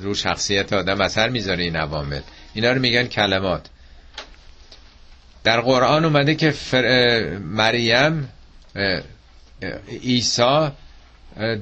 [0.00, 2.20] رو شخصیت آدم اثر می‌ذاره این عوامل.
[2.54, 3.66] اینا رو میگن کلمات.
[5.44, 6.54] در قرآن اومده که
[7.40, 8.28] مریم
[10.02, 10.68] عیسی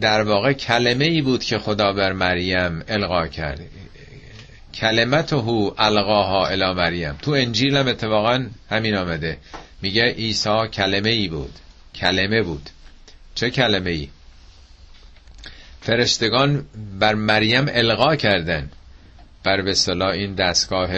[0.00, 3.60] در واقع کلمه ای بود که خدا بر مریم القا کرد.
[4.74, 5.36] کلمته
[5.78, 7.14] القاها الی مریم.
[7.22, 9.38] تو انجیل هم اتفاقا همین آمده.
[9.82, 11.52] میگه عیسی کلمه ای بود.
[11.94, 12.70] کلمه بود.
[13.34, 14.08] چه کلمه ای
[15.80, 16.64] فرشتگان
[17.00, 18.70] بر مریم القا کردن.
[19.44, 19.74] بر به
[20.12, 20.90] این دستگاه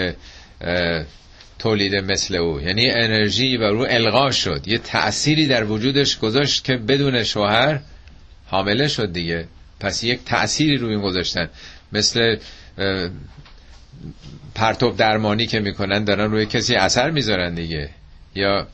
[1.58, 2.60] تولید مثل او.
[2.60, 4.62] یعنی انرژی بر او القا شد.
[4.66, 7.80] یه تأثیری در وجودش گذاشت که بدون شوهر
[8.46, 9.48] حامله شد دیگه.
[9.80, 11.48] پس یک تأثیری روی این گذاشتن.
[11.92, 12.36] مثل
[14.54, 17.90] پرتوب درمانی که می‌کنن دارن روی کسی اثر می‌ذارن دیگه.
[18.34, 18.66] یا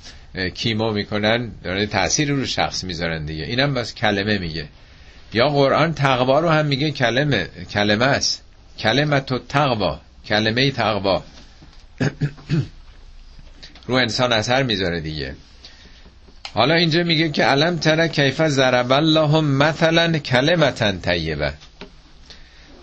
[0.55, 3.45] کیمو می‌کنن دارن تأثیر رو شخص می‌ذارن دیگه.
[3.45, 4.69] اینم بس کلمه میگه.
[5.33, 8.43] یا قرآن تقوا رو هم میگه کلمه کلمه است.
[8.79, 11.23] کلمه تو تقوا کلمه تقوا.
[13.87, 15.35] رو انسان اثر می‌ذاره دیگه.
[16.55, 21.53] حالا اینجا میگه که علم تره کیف ضرب الله مثلا کلمتا طیبه.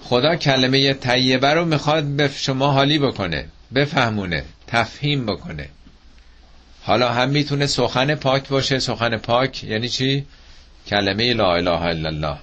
[0.04, 3.46] خدا کلمه طیبه رو می‌خواد به شما حالی بکنه
[3.76, 5.70] بفهمونه تفهیم بکنه.
[6.82, 8.80] حالا هم می‌تونه سخن پاک باشه.
[8.80, 10.26] سخن پاک یعنی چی؟
[10.88, 12.38] کلمه لا اله الا الله.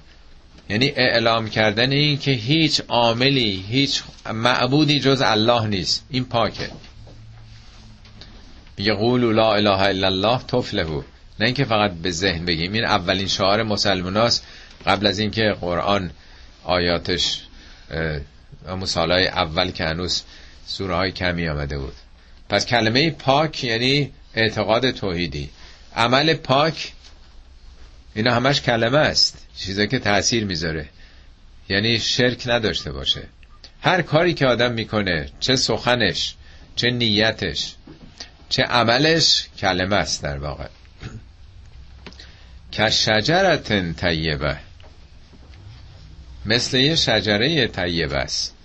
[0.69, 4.03] یعنی اعلام کردن این که هیچ عاملی هیچ
[4.33, 6.05] معبودی جز الله نیست.
[6.09, 6.69] این پاکه.
[8.77, 11.01] میگه قول لا اله الا الله تفلهو
[11.39, 12.73] نه اینکه فقط به ذهن بگیم.
[12.73, 14.45] این اولین شعار مسلماناست
[14.85, 16.11] قبل از اینکه قرآن
[16.63, 17.41] آیاتش
[18.67, 20.23] اما سالهای اول که هنوز
[20.65, 21.93] سوره های کمی آمده بود.
[22.49, 25.49] پس کلمه پاک یعنی اعتقاد توحیدی.
[25.95, 26.93] عمل پاک
[28.15, 29.47] اینا همش کلمه است.
[29.57, 30.89] چیزی که تاثیر می‌ذاره.
[31.69, 33.23] یعنی شرک نداشته باشه.
[33.81, 36.35] هر کاری که آدم می‌کنه چه سخنش
[36.75, 37.75] چه نیتش
[38.49, 40.67] چه عملش کلمه است در واقع.
[42.77, 44.57] که شجرت طیبه
[46.45, 48.55] مثل یه شجره طیبه است.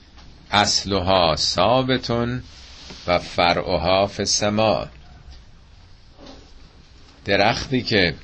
[0.51, 2.43] اصلها ثابتون
[3.07, 4.87] و فرعها فی السما
[7.25, 8.15] درختی که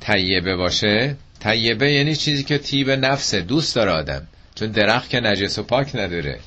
[0.00, 4.26] طیبه باشه طیبه یعنی چیزی که تیب نفسه دوست داره آدم.
[4.54, 6.40] چون درخت که نجس و پاک نداره.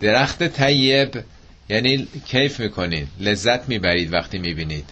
[0.00, 1.24] درخت طیب
[1.68, 4.90] یعنی کیف می‌کنید لذت می‌برید وقتی می‌بینید.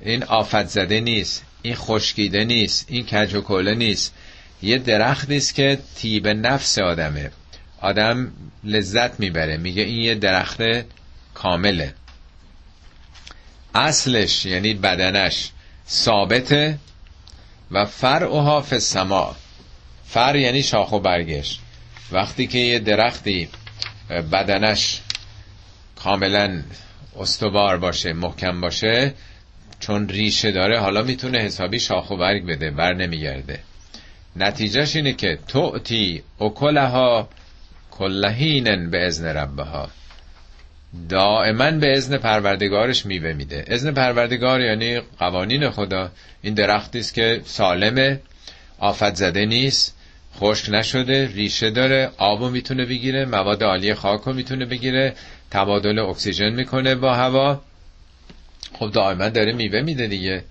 [0.00, 1.45] این آفت زده نیست.
[1.66, 4.14] این خشکیده نیست این کج و کله نیست.
[4.62, 7.30] یه درخت نیست که تیب نفس آدمه.
[7.80, 8.32] آدم
[8.64, 9.56] لذت می‌بره.
[9.56, 10.62] میگه این یه درخت
[11.34, 11.94] کامله.
[13.74, 15.50] اصلش یعنی بدنش
[15.88, 16.78] ثابته
[17.70, 19.36] و فرعها فی السما.
[20.06, 21.58] فر یعنی شاخ و برگش.
[22.12, 23.48] وقتی که یه درختی
[24.32, 25.00] بدنش
[25.96, 26.62] کاملا
[27.16, 29.14] استوار باشه محکم باشه
[29.80, 33.58] چون ریشه داره حالا می‌تونه حسابی شاخ و برگ بده بر نمیگرده.
[34.36, 37.28] نتیجهش اینه که توتی اکلها
[37.90, 39.88] کلهینن به ازن ربها.
[41.08, 43.64] دائما به ازن پروردگارش میوه میده.
[43.68, 46.10] ازن پروردگار یعنی قوانین خدا.
[46.42, 48.20] این درختی است که سالمه
[48.78, 49.96] آفت زده نیست
[50.38, 55.14] خشک نشده ریشه داره آبو می‌تونه بگیره مواد عالی خاک رو می‌تونه بگیره
[55.50, 57.62] تبادل اکسیژن می‌کنه با هوا.
[58.72, 60.44] خب دائما داره میوه میده دیگه.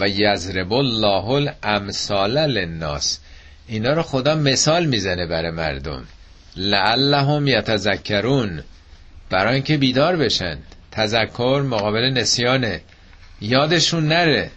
[0.00, 3.18] و یزرب الله الامثال للناس.
[3.68, 6.04] اینا رو خدا مثال می‌زنه برای مردم.
[6.56, 8.62] لعلهم یتذکرون.
[9.30, 10.58] برای اینکه بیدار بشن.
[10.90, 12.80] تذکر مقابل نسیانه.
[13.40, 14.50] یادشون نره.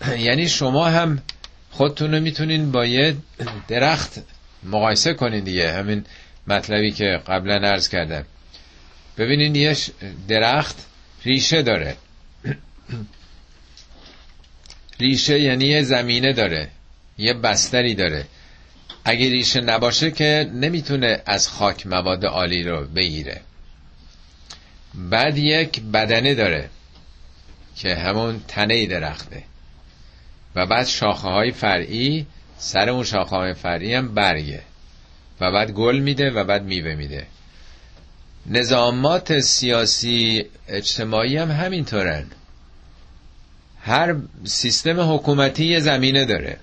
[0.18, 1.22] یعنی شما هم
[1.70, 3.16] خودتون رو می‌تونین با یه
[3.68, 4.22] درخت
[4.62, 5.72] مقایسه کنین دیگه.
[5.72, 6.04] همین
[6.46, 8.24] مطلبی که قبلا عرض کردم.
[9.18, 9.76] ببینین یه
[10.28, 10.86] درخت
[11.24, 11.96] ریشه داره.
[15.00, 16.68] ریشه یعنی یه زمینه داره
[17.18, 18.26] یه بستری داره.
[19.04, 23.40] اگه ریشه نباشه که نمی‌تونه از خاک مواد عالی رو بگیره.
[24.94, 26.70] بعد یک بدنه داره
[27.76, 29.42] که همون تنه درخته.
[30.54, 32.26] و بعد شاخه های فرعی
[32.58, 34.62] سر اون شاخه های فرعی هم برگه.
[35.40, 37.26] و بعد گل میده و بعد میوه میده.
[38.50, 42.26] نظامات سیاسی اجتماعی هم همینطورن.
[43.80, 46.56] هر سیستم حکومتی یه زمینه داره.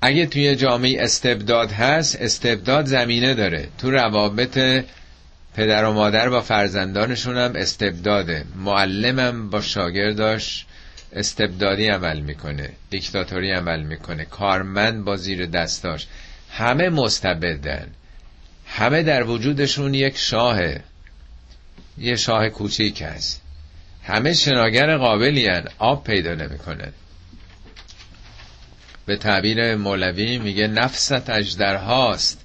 [0.00, 3.68] اگه توی جامعه استبداد هست استبداد زمینه داره.
[3.78, 4.84] تو روابط
[5.56, 8.44] پدر و مادر با فرزندانشون هم استبداده.
[8.56, 10.66] معلمم با شاگرداش
[11.12, 14.24] استبدادی عمل می‌کنه دیکتاتوری عمل می‌کنه.
[14.24, 16.06] کارمند با زیر دستاش.
[16.50, 17.86] همه مستبدن.
[18.76, 20.80] همه در وجودشون یک شاهه
[21.98, 23.42] یه شاه کوچیک هست.
[24.02, 25.48] همه شناگر قابلی.
[25.78, 26.92] آب پیدا نمی‌کنن.
[29.06, 32.40] به تعبیر مولوی میگه نفست اجدر هاست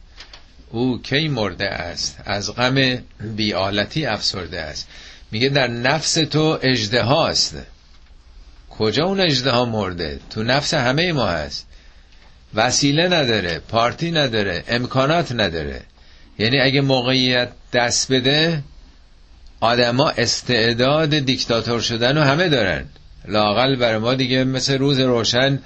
[0.69, 3.03] او کی مرده است؟ از غم
[3.35, 4.87] بیالتی افسرده است.
[5.31, 7.57] میگه در نفس تو اجده هاست
[8.69, 11.67] کجا اون اجده ها مرده؟ تو نفس همه ما هست.
[12.53, 15.81] وسیله نداره پارتی نداره امکانات نداره.
[16.39, 18.63] یعنی اگه موقعیت دست بده
[19.59, 22.85] آدما استعداد دیکتاتور شدن و همه دارن.
[23.27, 25.59] لاقل برای ما دیگه مثل روز روشن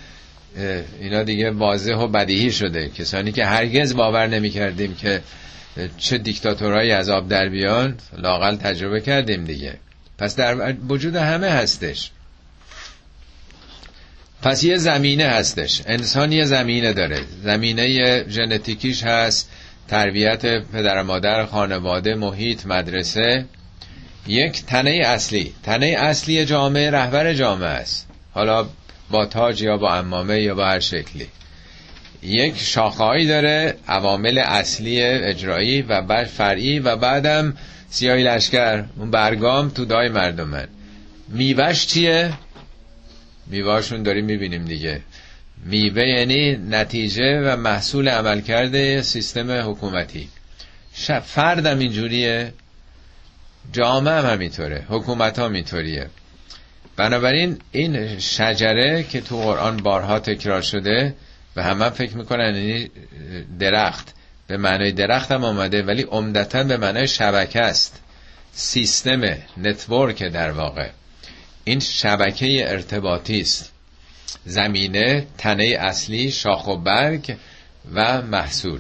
[0.99, 2.89] اینا دیگه واضح و بدیهی شده.
[2.89, 5.22] کسانی که هرگز باور نمی کردیم که
[5.97, 9.78] چه دیکتاتورهایی از آب در بیان لاقل تجربه کردیم دیگه.
[10.18, 12.11] پس در وجود همه هستش.
[14.41, 15.82] پس یه زمینه هستش.
[15.86, 17.20] انسان یه زمینه داره.
[17.43, 19.49] زمینه ژنتیکیش هست.
[19.88, 23.46] تربیت پدر مادر خانواده محیط مدرسه.
[24.28, 25.54] یک تنه اصلی.
[25.64, 28.08] تنه اصلی جامعه رهبر جامعه است.
[28.34, 28.66] حالا
[29.12, 31.28] با تاج یا با امامه یا با هر شکلی.
[32.24, 37.58] یک شاخهایی داره عوامل اصلی اجرایی و بعد فرعی و بعدم
[37.90, 38.84] سیاهی لشکر.
[38.98, 40.68] اون برگام تو دای مردمن
[41.28, 42.34] میوش چیه؟
[43.48, 45.02] میوهاشون داریم می‌بینیم دیگه.
[45.66, 50.30] میوه یعنی نتیجه و محصول عمل کرده سیستم حکومتی.
[51.24, 52.53] فردم اینجوریه.
[53.72, 54.86] جامعه هم همینطوره.
[54.89, 56.09] حکومت ها اینطوریه.
[56.95, 61.16] بنابراین این شجره که تو قرآن بارها تکرار شده
[61.55, 62.91] و همه هم فکر می‌کنن یعنی
[63.59, 64.13] درخت.
[64.47, 68.01] به معنای درخت هم آمده ولی عمدتا به معنای شبکه است.
[68.51, 69.22] سیستم
[69.57, 70.89] نتورک در واقع.
[71.63, 73.75] این شبکه ارتباطی است.
[74.46, 77.38] زمینه تنه اصلی شاخ و برگ
[77.94, 78.80] و محصول.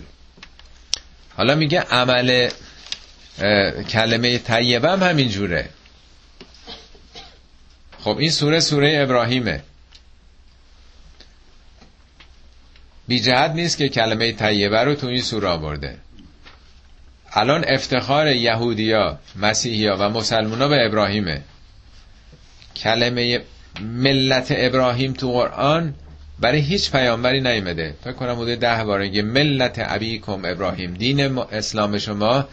[1.37, 2.49] حالا میگه عمل
[3.89, 5.69] کلمه طیبه هم همین جوره.
[7.99, 9.63] خب این سوره سوره ابراهیمه.
[13.07, 15.97] بی جهت نیست که کلمه طیبه رو تو این سوره آورده.
[17.31, 21.41] الان افتخار یهودیا مسیحیا و مسلمونا به ابراهیمه.
[22.75, 23.41] کلمه
[23.81, 25.93] ملت ابراهیم تو قرآن
[26.39, 30.93] برای هیچ پیامبری نیمده فکر کنم بوده ده بارگی ملت ابیکم ابراهیم.
[30.93, 32.47] دین اسلام شما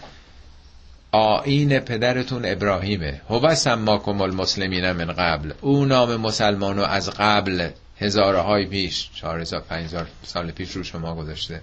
[1.12, 3.20] آین پدرتون ابراهیمه.
[3.28, 5.52] هو سماکم المسلمین من قبل.
[5.60, 7.68] او نام مسلمانو از قبل
[8.00, 11.60] هزارهای پیش چهار هزار سال پیش رو شما گذاشته.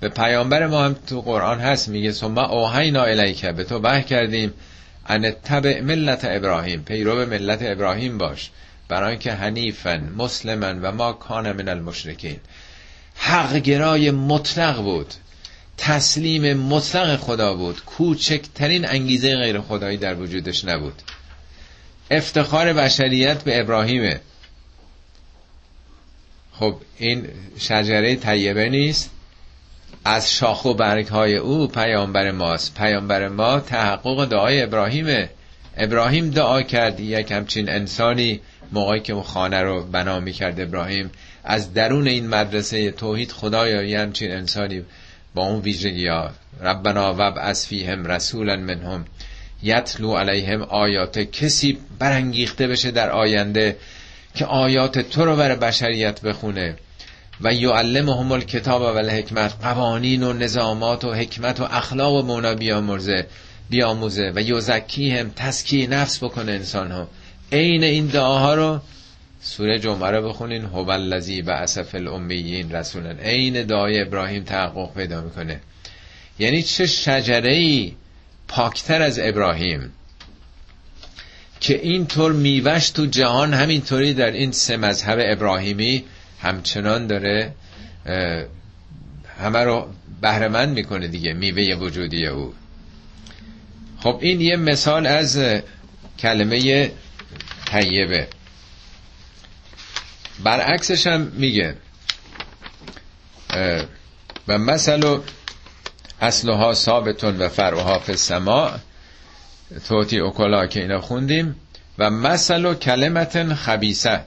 [0.00, 1.88] به پیامبر ما هم تو قرآن هست.
[1.88, 3.46] میگه ثم اوحینا الیک.
[3.46, 4.52] به تو به کردیم.
[5.06, 8.50] ان تبع ملت ابراهیم پیرو ملت ابراهیم باش.
[8.88, 12.36] برای اینکه حنیفن مسلمن و ما کان من المشرکین.
[13.14, 15.14] حق گرای مطلق بود.
[15.78, 17.84] تسلیم مطلق خدا بود.
[17.84, 21.02] کوچکترین انگیزه غیر خدایی در وجودش نبود.
[22.10, 24.20] افتخار بشریت به ابراهیمه.
[26.52, 27.28] خب این
[27.58, 29.10] شجره طیبه نیست.
[30.04, 32.74] از شاخ و برگ های او پیامبر ماست.
[32.74, 35.30] پیامبر ما تحقق دعای ابراهیمه.
[35.76, 37.00] ابراهیم دعا کرد.
[37.00, 38.40] یک همچین انسانی
[38.72, 41.10] موقعی که خانه رو بنا می کرد ابراهیم.
[41.44, 44.82] از درون این مدرسه توحید خدایا یه همچین انسانی
[45.34, 46.30] با اون ویژگی ها.
[46.62, 49.04] ربنا وب از فیهم رسولا منهم.
[49.62, 51.18] یتلو علیهم آیات.
[51.18, 53.76] کسی برانگیخته بشه در آینده
[54.34, 56.76] که آیات تو رو بر بشریت بخونه.
[57.40, 63.26] و یعلمهم الکتاب و الحکمت قوانین و نظامات و حکمت و اخلاق و مونا بیامرزه
[63.70, 67.08] بیاموزه و یزکیهم تسکی نفس بکنه انسان ها
[67.52, 68.80] عین این دعاها رو
[69.40, 70.64] سوره جمعه رو بخونین.
[70.64, 73.10] هو الذی بعث الامیین رسولا.
[73.10, 75.60] عین دعای ابراهیم تحقق پیدا می‌کنه.
[76.38, 77.92] یعنی چه شجره ای
[78.48, 79.92] پاکتر از ابراهیم
[81.60, 86.04] که اینطور میوش تو جهان همینطوری در این سه مذهب ابراهیمی
[86.44, 87.54] همچنان داره
[89.40, 89.88] همه رو
[90.20, 92.54] بهرمند می‌کنه دیگه میوه وجودی او.
[94.00, 95.40] خب این یه مثال از
[96.18, 96.90] کلمه
[97.66, 98.28] طیبه.
[100.44, 101.76] برعکسش هم میگه
[104.48, 105.18] و مثل
[106.20, 108.16] اصلها ثابتون و فرعها فی
[109.88, 111.56] توتی اکلا که اینا خوندیم
[111.98, 114.24] و مثل کلمت خبیسه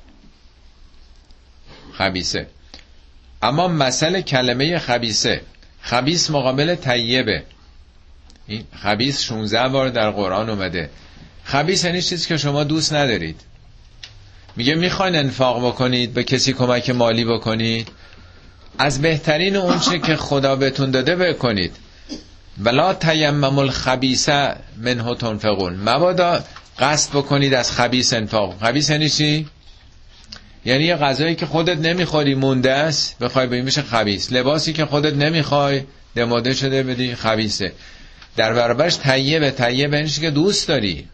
[1.97, 2.47] خبیسه
[3.41, 5.41] اما مثل کلمه خبیسه
[5.81, 7.43] خبیس مقابل طیبه.
[8.47, 10.89] این خبیس 16 بار در قرآن اومده.
[11.43, 13.41] خبیس یعنی چیزی که شما دوست ندارید.
[14.55, 17.87] میگه می‌خواین انفاق بکنید به کسی کمک مالی بکنید.
[18.79, 21.75] از بهترین اونچه که خدا بهتون داده بکنید.
[22.63, 25.75] ولا تیمم الخبیسه منه تنفقون.
[25.75, 26.43] مبادا
[26.79, 28.59] قصد بکنید از خبیس انفاق.
[28.61, 29.47] خبیس یعنی چی؟
[30.67, 35.13] یعنی یه غذایی که خودت نمی‌خوری مونده است بخوای بدی میشه خبیس لباسی که خودت
[35.13, 35.81] نمی‌خوای
[36.15, 37.71] دماده شده بدی خبیسه
[38.35, 41.07] در برابرش طیبه طیبه یعنی که دوست داری.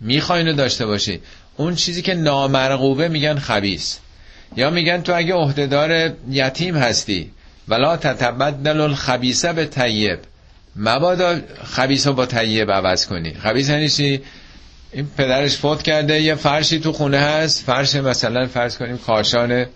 [0.00, 1.20] می‌خوای اینو داشته باشی.
[1.56, 3.98] اون چیزی که نامرغوبه میگن خبیس
[4.56, 7.30] یا میگن تو اگه عهدهدار یتیم هستی
[7.68, 10.18] ولا تتبدل الخبیسه به طیب.
[10.76, 13.34] مبادا خبیس رو با طیب عوض کنی.
[13.34, 14.20] خبیس یعنی چی؟
[14.96, 17.64] این پدرش فوت کرده یه فرشی تو خونه هست.
[17.64, 19.68] فرش مثلا فرض کنیم کاشانه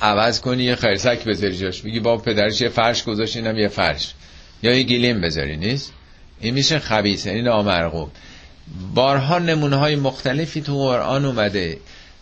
[0.00, 1.84] عوض کنی یه خرسک بذاری جاش.
[1.84, 4.14] میگی با پدرش یه فرش گذاشت اینم یه فرش.
[4.62, 5.92] یا یه گلیم بذاری نیست؟
[6.40, 8.10] این میشه خبیث یعنی نامرغوب.
[8.94, 11.78] بارها نمونه های مختلفی تو قرآن اومده.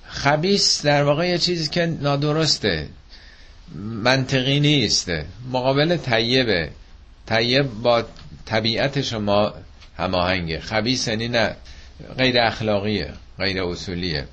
[0.06, 2.88] خبیث در واقع یه چیزی که نادرسته.
[4.04, 5.10] منطقی نیست.
[5.52, 6.70] مقابل طیبه.
[7.26, 8.04] طیب با
[8.46, 9.54] طبیعت شما
[9.98, 10.60] هماهنگه.
[10.60, 11.56] خبیث یعنی نه.
[12.18, 14.24] غیر اخلاقیه غیر اصولیه.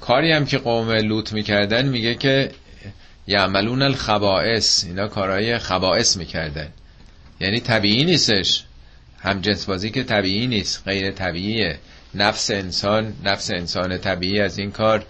[0.00, 2.50] کاری هم که قوم لوط می‌کردن میگه که
[3.26, 6.68] یعملون الخبائس اینا کارهای خبائس می‌کردن.
[7.40, 8.64] یعنی طبیعی نیستش.
[9.18, 11.78] هم جنس بازی که طبیعی نیست غیر طبیعیه.
[12.14, 15.06] نفس انسان نفس انسان طبیعی از این کار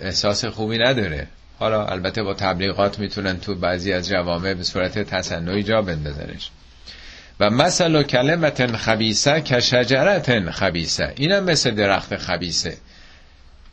[0.00, 1.26] احساس خوبی نداره.
[1.58, 6.50] حالا البته با تبلیغات می‌تونن تو بعضی از جوامع به صورت تصنعی جا بندازنش.
[7.40, 12.76] و مثل کلمت خبیسه که شجرت خبیسه اینم مثل درخت خبیسه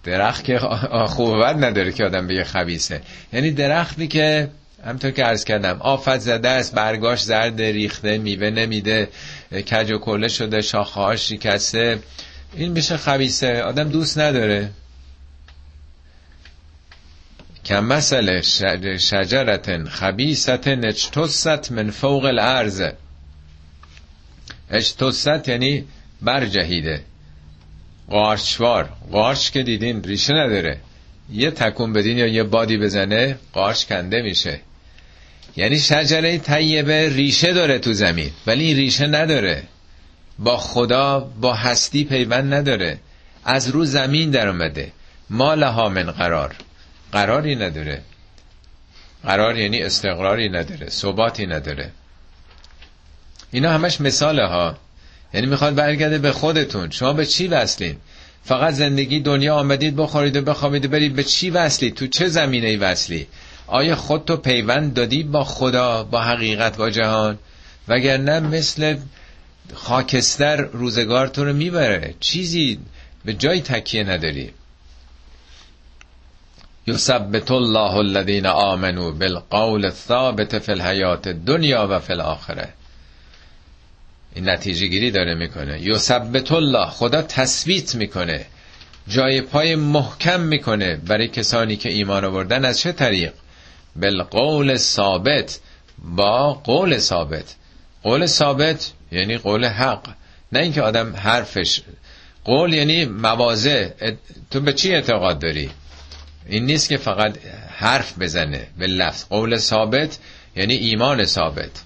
[0.03, 0.59] درخت که
[1.07, 3.01] خوبت نداره که آدم بگه خبیسه
[3.33, 4.49] یعنی درختی که
[4.85, 9.09] همطور که عرض کردم آفت زده است برگاش زرد ریخته میوه نمیده
[9.51, 11.99] کج و کله شده شاخه شکسته.
[12.53, 14.69] این میشه خبیسه آدم دوست نداره.
[17.63, 18.41] که مثل
[18.97, 22.83] شجرت خبیست اجتست من فوق الارض.
[24.75, 25.85] اجتست یعنی
[26.21, 27.01] برجهیده
[28.09, 30.77] قارچوار قارچ که دیدین ریشه نداره
[31.31, 34.59] یه تکون بدین یا یه بادی بزنه قارچ کنده میشه
[35.55, 39.63] یعنی شجره طیبه ریشه داره تو زمین ولی این ریشه نداره
[40.39, 42.97] با خدا با هستی پیوند نداره
[43.45, 44.91] از رو زمین در اومده
[45.29, 46.55] ما لها من قرار
[47.11, 48.01] قراری نداره
[49.23, 51.91] قرار یعنی استقراری نداره ثباتی نداره
[53.51, 54.77] اینا همش مثاله ها
[55.33, 56.89] یعنی می‌خواد برگرده به خودتون.
[56.89, 57.95] شما به چی وصلین؟
[58.43, 61.15] فقط زندگی دنیا آمدید بخورید و بخوابید برید.
[61.15, 63.27] به چی وصلی؟ تو چه زمینه وصلی؟
[63.67, 67.37] آیا خودتو پیوند دادی با خدا با حقیقت با جهان؟
[67.87, 68.97] وگرنه مثل
[69.73, 72.13] خاکستر روزگار تو رو می‌بره.
[72.19, 72.79] چیزی
[73.25, 74.51] به جای تکیه نداری.
[76.87, 82.73] یثبت الله الذین آمنوا بالقول الثابت فی الحیات الدنیا و فی الاخره
[84.35, 85.81] این نتیجه گیری داره می‌کنه.
[85.81, 88.45] یثبت الله خدا تثبیت می‌کنه.
[89.07, 93.33] جای پای محکم می‌کنه برای کسانی که ایمان آوردن از چه طریق؟
[93.95, 95.59] بالقول ثابت
[96.15, 97.55] با قول ثابت.
[98.03, 100.07] قول ثابت یعنی قول حق.
[100.51, 101.81] نه اینکه آدم حرفش.
[102.43, 103.93] قول یعنی موازه
[104.51, 105.69] تو به چی اعتقاد داری؟
[106.49, 107.37] این نیست که فقط
[107.69, 109.23] حرف بزنه به لفظ.
[109.23, 110.19] قول ثابت
[110.55, 111.83] یعنی ایمان ثابت.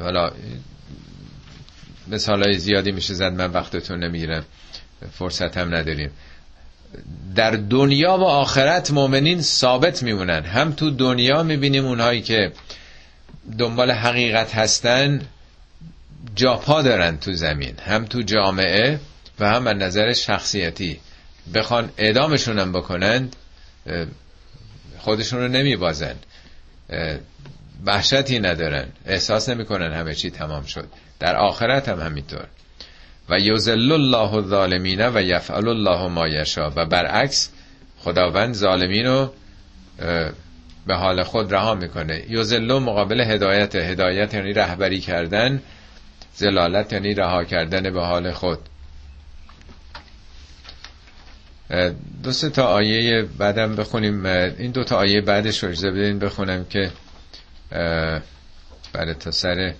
[0.00, 0.32] حالا
[2.10, 4.44] مثال های زیادی میشه زد من وقتتون نمی‌گیرم.
[5.12, 6.10] فرصت هم نداریم.
[7.34, 10.44] در دنیا و آخرت مؤمنین ثابت میمونن.
[10.44, 12.52] هم تو دنیا می‌بینیم اونهایی که
[13.58, 15.20] دنبال حقیقت هستن
[16.34, 17.78] جاپا دارن تو زمین.
[17.78, 19.00] هم تو جامعه
[19.40, 21.00] و هم از نظر شخصیتی.
[21.54, 23.36] بخوان اعدامشون هم بکنند
[24.98, 26.14] خودشون رو نمیبازن
[27.84, 28.86] وحشتی ندارن.
[29.06, 30.88] احساس نمی‌کنن همه چی تمام شد.
[31.20, 32.46] در آخرت هم همینطور.
[33.28, 36.72] و یوزل الله الظالمین و یفعل الله ما یشا.
[36.76, 37.50] و برعکس
[37.98, 39.32] خداوند ظالمین رو
[40.86, 42.24] به حال خود رها می‌کنه.
[42.28, 43.76] یوزلو مقابل هدایت.
[43.76, 45.62] هدایت یعنی رهبری کردن.
[46.34, 48.58] زلالت یعنی رها کردن به حال خود.
[52.22, 54.26] دو سه تا آیه بعدم بخونیم.
[54.26, 56.90] این دو تا آیه بعدش رو بدین بخونم که
[58.92, 59.74] بله تا سر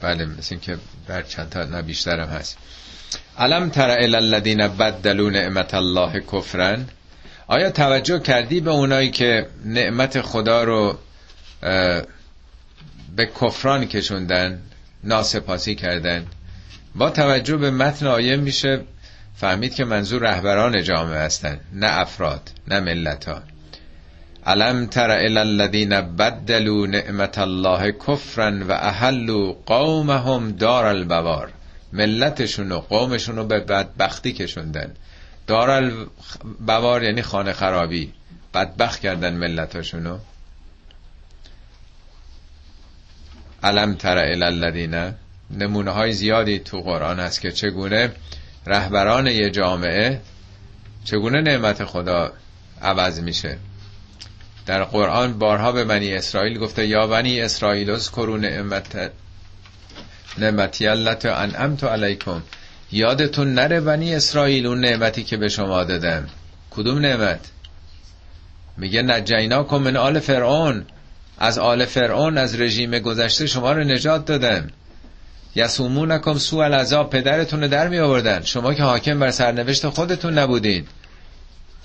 [0.00, 2.58] بله مثل که در چند تا نه بیشترم هست.
[3.38, 6.86] علم تر الذین بدلوا نعمت الله کفرن؟
[7.46, 10.98] آیا توجه کردی به اونایی که نعمت خدا رو
[13.16, 14.62] به کفران کشوندن
[15.04, 16.26] ناسپاسی کردن؟
[16.94, 18.80] با توجه به متن آیه میشه
[19.36, 23.42] فهمید که منظور رهبران جامعه هستن نه افراد نه ملت ها
[24.46, 31.52] علم تر الذین بدلوا نعمت الله کفرا و احلوا قومهم دار البوار؟
[31.92, 34.94] ملتشون و قومشون رو به بدبختی کشوندن.
[35.46, 36.06] دارال
[36.66, 38.12] بوار یعنی خانه خرابی.
[38.54, 40.18] بدبخت کردن ملتاشونو
[43.62, 45.12] علم تر الالذین
[45.50, 48.12] نمونه های زیادی تو قرآن هست که چگونه
[48.66, 50.20] رهبران یه جامعه
[51.04, 52.32] چگونه نعمت خدا
[52.82, 53.58] عوض میشه؟
[54.70, 59.10] در قرآن بارها به بنی اسرائیل گفته یا بنی اسرائیل اذکروا نعمت
[60.38, 62.42] نعمتی اللت انعمت علیکم.
[62.92, 66.26] یادتون نره بنی اسرائیل اون نعمتی که به شما دادم
[66.70, 67.40] کدوم نعمت؟
[68.76, 70.86] میگه نجینا من آل فرعون.
[71.38, 74.70] از آل فرعون از رژیم گذشته شما رو نجات دادم
[75.54, 80.86] یسومونکم سو العذاب پدرتون رو در می آوردن شما که حاکم بر سرنوشت خودتون نبودین.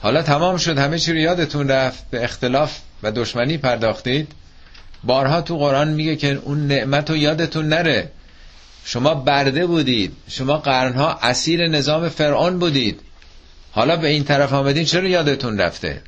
[0.05, 4.31] حالا تمام شد همه چی رو یادتون رفت به اختلاف و دشمنی پرداختید.
[5.03, 8.11] بارها تو قرآن میگه که اون نعمت رو یادتون نره.
[8.85, 12.99] شما برده بودید شما قرنها اسیر نظام فرعون بودید.
[13.71, 16.01] حالا به این طرف آمدین چرا یادتون رفته؟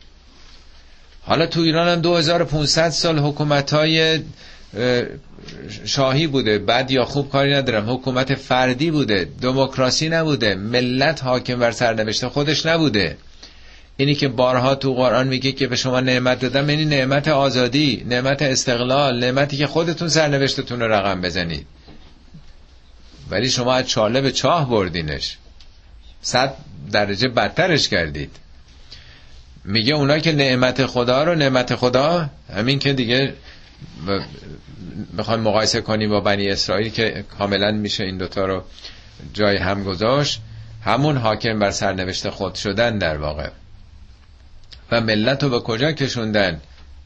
[1.21, 4.19] حالا تو ایران هم 2500 سال حکومت های
[5.85, 7.89] شاهی بوده بعد یا خوب کاری ندارم.
[7.89, 13.17] حکومت فردی بوده دموکراسی نبوده ملت حاکم بر سرنوشت خودش نبوده.
[13.97, 18.41] اینی که بارها تو قرآن میگه که به شما نعمت دادم یعنی نعمت آزادی نعمت
[18.41, 21.67] استقلال نعمتی که خودتون سرنوشتتون رو رقم بزنید.
[23.29, 25.37] ولی شما از چاله به چاه بردینش.
[26.21, 26.53] صد
[26.91, 28.31] درجه بدترش کردید.
[29.65, 33.33] میگه اونا که نعمت خدا رو نعمت خدا همین که دیگه
[35.17, 38.63] بخوایم مقایسه کنیم با بنی اسرائیل که کاملا میشه این دوتا رو
[39.33, 40.41] جای هم گذاشت.
[40.81, 43.49] همون حاکم بر سرنوشت خود شدن در واقع.
[44.91, 46.61] و ملت رو به کجا کشوندن؟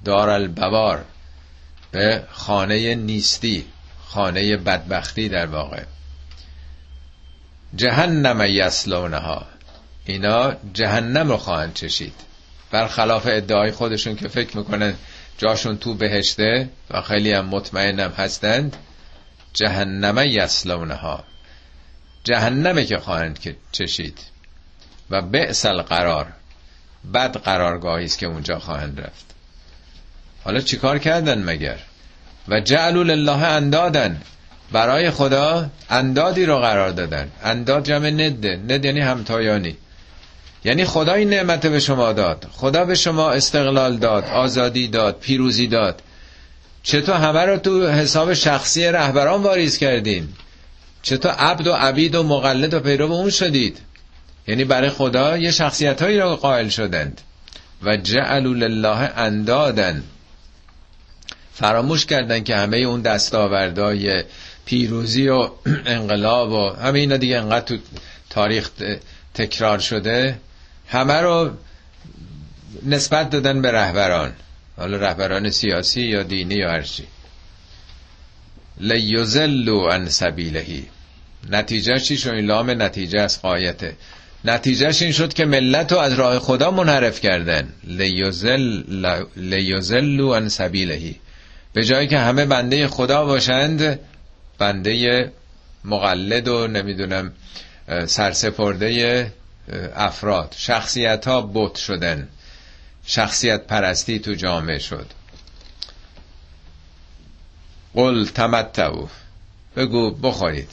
[0.05, 1.05] دار البوار
[1.91, 3.65] به خانه نیستی
[4.05, 5.83] خانه بدبختی در واقع.
[7.75, 9.45] جهنم یسلونها
[10.05, 12.13] اینا جهنم رو خواهند چشید.
[12.71, 14.93] برخلاف ادعای خودشون که فکر می‌کنن
[15.37, 18.77] جاشون تو بهشته و خیلی هم مطمئنم هستند
[19.53, 21.23] جهنم یسلونها
[22.23, 24.19] جهنمه که خواهند که چشید.
[25.09, 26.33] و بئس القرار.
[27.13, 29.25] بد قرارگاهی است که اونجا خواهند رفت.
[30.43, 31.77] حالا چیکار کردن مگر؟
[32.47, 34.21] و جعلوا لله اندادن
[34.71, 37.31] برای خدا اندادی رو قرار دادن.
[37.43, 39.77] انداد جمع نده ند یعنی همتایانی.
[40.63, 42.47] یعنی خدا این نعمت به شما داد.
[42.51, 46.01] خدا به شما استقلال داد آزادی داد پیروزی داد.
[46.83, 50.29] چطور همه رو تو حساب شخصی رهبران واریز کردین
[51.01, 53.77] چطور عبد و عبید و مقلد و پیرو اون شدید.
[54.47, 57.21] یعنی برای خدا یه شخصیت هایی رو قائل شدند
[57.83, 60.03] و جعلوا لله اندادن
[61.53, 64.23] فراموش کردن که همه اون دستاوردهای
[64.65, 65.49] پیروزی و
[65.85, 67.77] انقلاب و همه اینا دیگه انقدر تو
[68.29, 68.69] تاریخ
[69.33, 70.39] تکرار شده
[70.87, 71.51] همه رو
[72.83, 74.33] نسبت دادن به رهبران.
[74.77, 77.03] حالا رهبران سیاسی یا دینی یا هرچی
[78.77, 80.85] لیزلو عن سبیلهی.
[81.49, 83.95] نتیجه چی این لام نتیجه از قایته.
[84.45, 87.73] نتیجهش این شد که ملت رو از راه خدا منحرف کردن.
[89.35, 91.15] لیزلو عن سبیلهی.
[91.73, 93.99] به جایی که همه بنده خدا باشند
[94.57, 95.31] بنده
[95.85, 97.31] مقلد و نمی‌دونم
[98.05, 99.33] سرسپرده
[99.95, 100.55] افراد.
[100.57, 102.27] شخصیت ها بوت شدن.
[103.05, 105.05] شخصیت پرستی تو جامعه شد.
[107.95, 109.07] قل تمتعو.
[109.75, 110.69] بگو بخورید.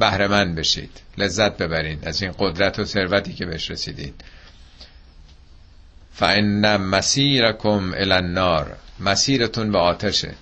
[0.00, 1.00] بهره بشید.
[1.18, 4.14] لذت ببرید از این قدرت و ثروتی که بهش رسیدید.
[6.12, 8.76] فان مسیرکم الی النار.
[9.00, 10.34] مسیرتون به آتشه.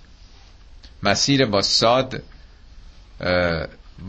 [1.03, 2.23] مسیر با ساد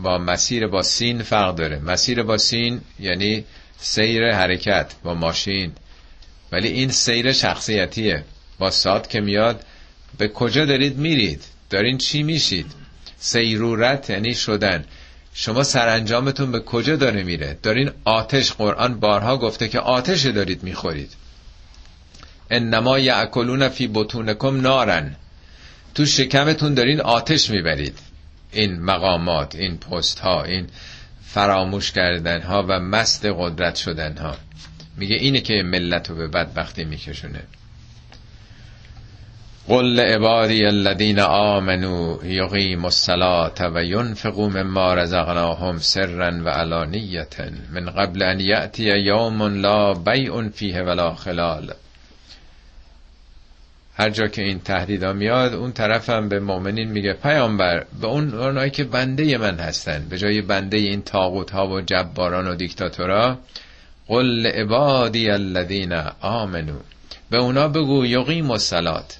[0.02, 1.78] با مسیر با سین فرق داره.
[1.78, 3.44] مسیر با سین یعنی
[3.78, 5.72] سیر حرکت با ماشین.
[6.52, 8.24] ولی این سیر شخصیتیه.
[8.58, 9.64] با ساد که میاد
[10.18, 12.66] به کجا دارید میرید؟ دارین چی میشید؟
[13.18, 14.84] سیرورت یعنی شدن.
[15.42, 21.12] شما سرانجامتون به کجا داره میره؟ دارین آتش قرآن بارها گفته که آتش دارید می‌خورید.
[22.50, 25.16] انما یعکلون فی بطونکم نارن.
[25.94, 27.98] تو شکمتون دارین آتش می‌برید.
[28.52, 30.66] این مقامات این پست ها این
[31.24, 34.36] فراموش کردن ها و مست قدرت شدن ها
[34.96, 37.42] میگه اینه که ملت رو به بدبختی میکشونه.
[39.68, 47.28] قل عبادی الذین آمنوا یقیموا الصلاة و ینفقوا مما رزقناهم سرا و علانیة
[47.72, 51.72] من قبل ان یأتی یوم لا بیع فیه ولا خلال.
[54.00, 58.34] هر جا که این تهدیدا میاد اون طرف هم به مؤمنین میگه پیامبر به اون
[58.34, 63.38] اونایی که بنده من هستن به جای بنده این تاغوت ها و جباران و دیکتاتورا
[64.06, 66.78] قل عبادی الذین آمنو
[67.30, 69.19] به اونا بگو یقیم الصلات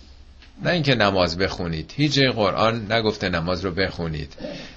[0.62, 1.92] نه اینکه نماز بخونید.
[1.96, 4.32] هیچ قرآن نگفته نماز رو بخونید.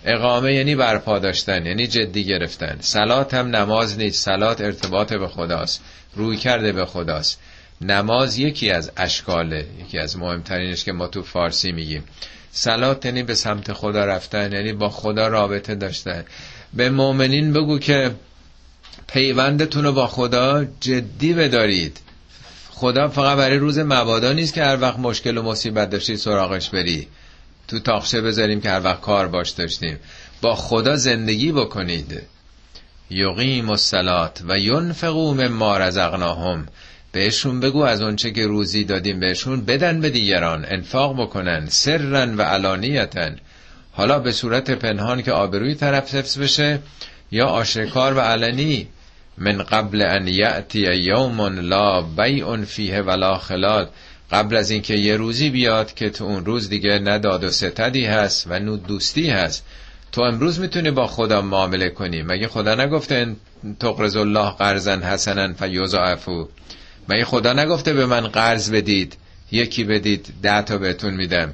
[0.06, 2.78] اقامه یعنی برپا داشتن یعنی جدی گرفتن.
[2.80, 4.26] سلات هم نماز نیست.
[4.26, 5.82] سلات ارتباط به خداست.
[6.16, 7.40] روی کرده به خداست.
[7.82, 12.04] نماز یکی از اشکاله یکی از مهمترینش که ما تو فارسی میگیم.
[12.52, 16.24] سلات یعنی به سمت خدا رفتن یعنی با خدا رابطه داشتن.
[16.74, 18.12] به مؤمنین بگو که
[19.08, 22.00] پیوندتون رو با خدا جدی بدارید.
[22.84, 27.08] خدا فقط برای روز مبادا نیست که هر وقت مشکل و مصیبت داشتی سراغش بری.
[27.68, 30.00] تو تاخشه بذاریم که هر وقت کار باش داشتیم.
[30.42, 32.22] با خدا زندگی بکنید.
[33.10, 36.68] یقیم الصلات و ینفقوا مما رزقناهم.
[37.12, 42.42] بهشون بگو از اونچه که روزی دادیم بهشون بدن به دیگران انفاق بکنن سرن و
[42.42, 43.36] علانیتن.
[43.92, 46.80] حالا به صورت پنهان که آبروی طرف حفظ بشه
[47.32, 48.88] یا آشکار و علنی
[49.38, 53.88] من قبل ان یأتی یوم لا بیع فیه ولا خلال
[54.32, 58.46] قبل از اینکه یه روزی بیاد که تو اون روز دیگه نداد و ستدی هست
[58.50, 59.66] و نو دوستی هست.
[60.12, 62.22] تو امروز می‌تونی با خدا معامله کنی.
[62.22, 63.36] مگه خدا نگفته
[63.80, 66.48] تقرض الله قرضا حسنا فیضاعفو.
[67.10, 69.18] مگه خدا نگفته به من قرض بدید
[69.52, 71.54] یکی بدید ده تا بهتون میدم.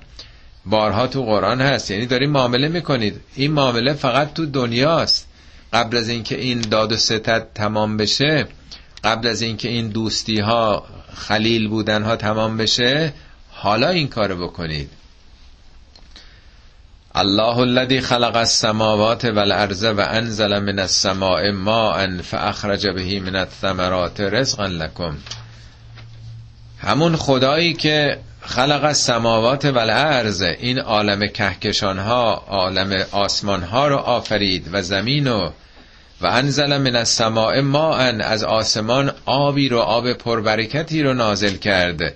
[0.65, 1.91] بارها تو قرآن هست.
[1.91, 3.21] یعنی داریم معامله می‌کنید.
[3.35, 5.28] این معامله فقط تو دنیاست.
[5.73, 8.47] قبل از اینکه این داد و ستد تمام بشه
[9.03, 13.13] قبل از اینکه این دوستی ها خلیل بودن ها تمام بشه
[13.51, 14.89] حالا این کارو بکنید.
[17.15, 25.17] الله الذي خلق السماوات والارض وانزل من السماء ماء فاخرج به من الثمرات رزقا لكم
[26.79, 30.41] همون خدایی که خلق السماوات والارض.
[30.41, 35.49] این عالم کهکشان ها عالم آسمان ها رو آفرید و زمین و
[36.21, 42.13] و انزل من السماء ماء از آسمان آبی رو آب پربرکتی رو نازل کرد.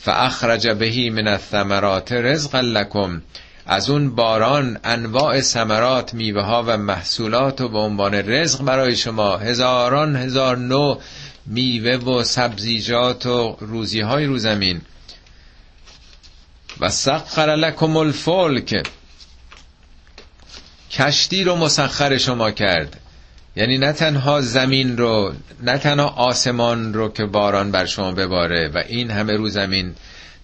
[0.00, 3.22] فاخرج بهی من الثمرات رزقا لكم
[3.66, 9.36] از اون باران انواع ثمرات میوه ها و محصولات و به عنوان رزق برای شما.
[9.36, 11.00] هزاران هزار نوع
[11.46, 14.80] میوه و سبزیجات و روزی های رو زمین.
[16.80, 18.86] و سخر لکم الفلک.
[20.90, 23.00] کشتی رو مسخر شما کرد.
[23.56, 28.82] یعنی نه تنها زمین رو نه تنها آسمان رو که باران بر شما بباره و
[28.88, 29.94] این همه رو زمین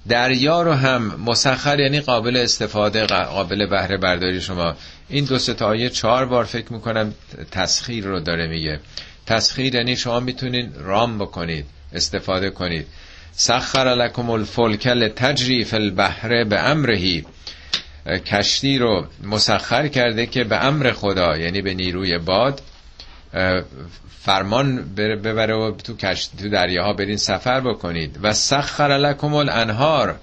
[0.09, 4.75] دریا رو هم مسخر یعنی قابل استفاده قابل بهره برداری شما.
[5.09, 7.15] این دو تا آیه چهار بار فکر می‌کنم
[7.51, 8.81] تسخیر رو داره میگه.
[9.27, 12.87] تسخیر یعنی شما می‌تونید رام بکنید استفاده کنید.
[13.37, 17.25] سخر لکم الفلک لتجری فی البحر به امرهی
[18.07, 22.61] کشتی رو مسخر کرده که به امر خدا یعنی به نیروی باد.
[24.21, 28.19] فرمان ببره و تو کشتی تو دریاها برین سفر بکنید.
[28.23, 30.17] و سخر لکم الانهار.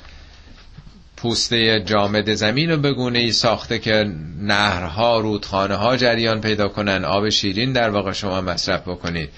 [1.18, 7.30] پوسته جامد زمین رو بگونه ای ساخته که نهرها رودخانه ها جریان پیدا کنن آب
[7.30, 9.30] شیرین در واقع شما مصرف بکنید.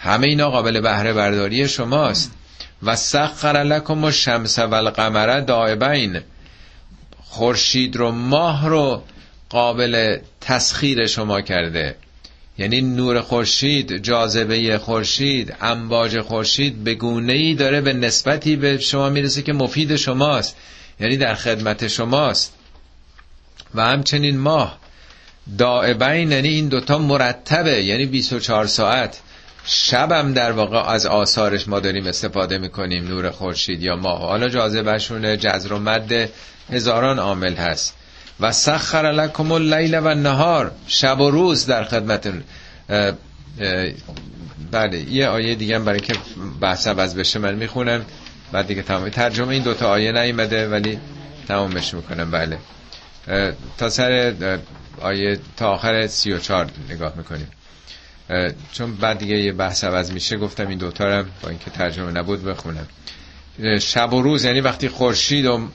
[0.00, 2.32] همه اینا قابل بهره برداری شماست.
[2.82, 6.20] و سخر لکم و شمس و القمر دائبین.
[7.24, 9.02] خورشید رو ماه رو
[9.48, 11.96] قابل تسخیر شما کرده.
[12.58, 19.08] یعنی نور خورشید جاذبه خورشید امواج خورشید به گونه ای داره به نسبتی به شما
[19.08, 20.56] می‌رسه که مفید شماست.
[21.00, 22.54] یعنی در خدمت شماست.
[23.74, 24.78] و همچنین ماه
[25.58, 29.20] دائبین یعنی این دوتا مرتبه یعنی 24 ساعت.
[29.70, 34.20] شبم در واقع از آثارش ما داریم استفاده می‌کنیم نور خورشید یا ماه.
[34.20, 36.30] حالا جاذبهشون جزر و مد
[36.70, 37.94] هزاران عامل هست.
[38.40, 42.42] و سخر لکم اللیل و نهار شب و روز در خدمتون
[44.70, 46.14] بله یه آیه دیگه برای که
[46.60, 48.04] بحث از بشه من می‌خونم.
[48.52, 50.98] بعد دیگه تمام ترجمه این دوتا آیه نیمده ولی
[51.48, 52.30] تمامش می‌کنم.
[52.30, 52.58] بله.
[53.78, 54.34] تا سر
[55.00, 57.48] آیه تا آخر سی و چار نگاه می‌کنیم.
[58.72, 62.44] چون بعد دیگه یه بحث عوض میشه گفتم این دوتا رو با اینکه ترجمه نبود
[62.44, 62.86] بخونم.
[63.80, 65.68] شب و روز یعنی وقتی خورشید و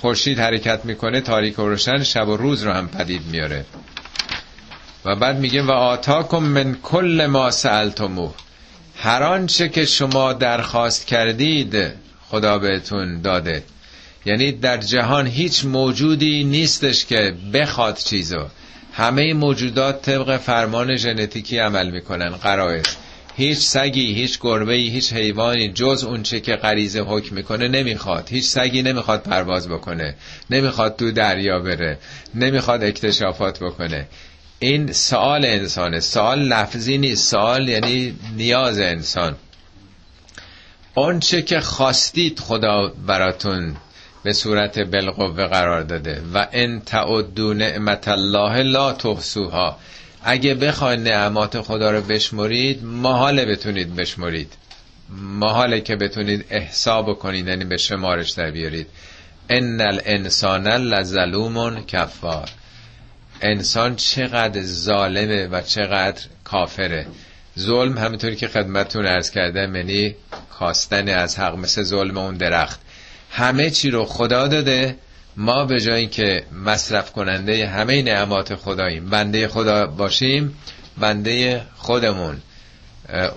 [0.00, 3.64] خورشید حرکت می‌کنه تاریک و روشن شب و روز رو هم پدید میاره
[5.04, 8.34] و بعد میگه و آتاکم من کل ما سألتموه.
[8.96, 11.92] هر آنچه که شما درخواست کردید
[12.28, 13.62] خدا بهتون داده.
[14.24, 18.46] یعنی در جهان هیچ موجودی نیستش که بخواد چیزو.
[19.00, 22.84] همه موجودات طبق فرمان ژنتیکی عمل می‌کنن قرائز
[23.36, 28.28] هیچ سگی هیچ گربه هیچ حیوانی جز اون چه که غریزه حکم می‌کنه نمی‌خواد.
[28.30, 30.14] هیچ سگی نمی‌خواد پرواز بکنه.
[30.50, 31.98] نمی‌خواد تو دریا بره.
[32.34, 34.08] نمی‌خواد اکتشافات بکنه.
[34.58, 36.00] این سوال انسانه.
[36.00, 37.30] سوال لفظی نیست.
[37.30, 39.36] سوال یعنی نیاز انسان.
[40.94, 43.76] اون چه که خواستید خدا براتون
[44.22, 46.22] به صورت بالقوه قرار داده.
[46.34, 49.78] و ان تعدو نعمت الله لا تحصوها.
[50.24, 54.52] اگه بخواید نعمات خدا رو بشمرید محاله بتونید بشمرید.
[55.10, 58.86] محاله که بتونید احساب کنید یعنی به شمارش در بیارید.
[59.48, 62.48] ان الانسان لظلوم کفار.
[63.42, 67.06] انسان چقدر ظالمه و چقدر کافره.
[67.58, 70.14] ظلم همینطوری که خدمتتون ارز کردم یعنی
[70.58, 72.80] کاستن از حق مثل ظلم اون درخت.
[73.30, 74.96] همه چی رو خدا داده
[75.36, 79.10] ما به جای که مصرف کننده همه نعمات خداییم.
[79.10, 80.56] بنده خدا باشیم
[80.98, 82.36] بنده خودمون.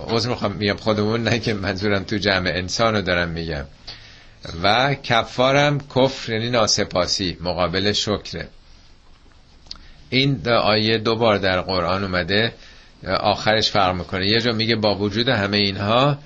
[0.08, 3.64] عذر می‌خوام میگم خودمون نه که منظورم تو جمع انسان رو دارم میگم.
[4.62, 8.48] و کفارم کفر یعنی ناسپاسی مقابل شکره
[10.10, 12.52] این آیه دو بار در قرآن اومده
[13.20, 14.26] آخرش فرق می‌کنه.
[14.26, 16.18] یه جا میگه با وجود همه اینها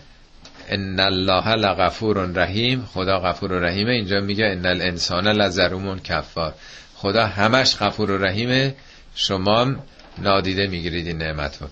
[0.69, 2.89] ان الله لغفور رحیم.
[2.93, 3.93] خدا غفور و رحیمه.
[3.93, 6.55] اینجا میگه ان الانسان لظلوم کفار.
[6.95, 8.75] خدا همش غفور و رحیمه.
[9.15, 9.77] شما
[10.19, 11.69] نادیده می‌گیرید این نعمت رو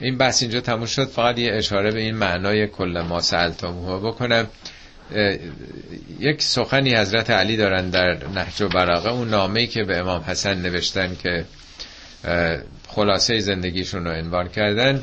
[0.00, 1.08] این بحث اینجا تموم شد.
[1.08, 4.46] فقط یه اشاره به این معنای کل ما سألتموه بکنم.
[6.20, 10.62] یک سخنی حضرت علی دارن در نهج و براغه اون نامه‌ای که به امام حسن
[10.62, 11.44] نوشتن که
[12.88, 15.02] خلاصه زندگیشون رو عنوان کردن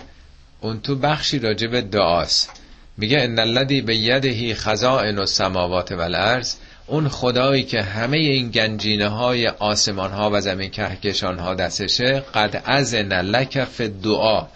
[0.62, 2.61] اون تو بخشی راجع به دعاست.
[2.98, 6.56] میگه ان الذی به یدهی خزائن السماوات والارض.
[6.88, 12.64] اون خدایی که همه این گنجینه های آسمان ها و زمین کهکشان ها دستشه قد
[12.66, 14.48] اذن لک فی دعا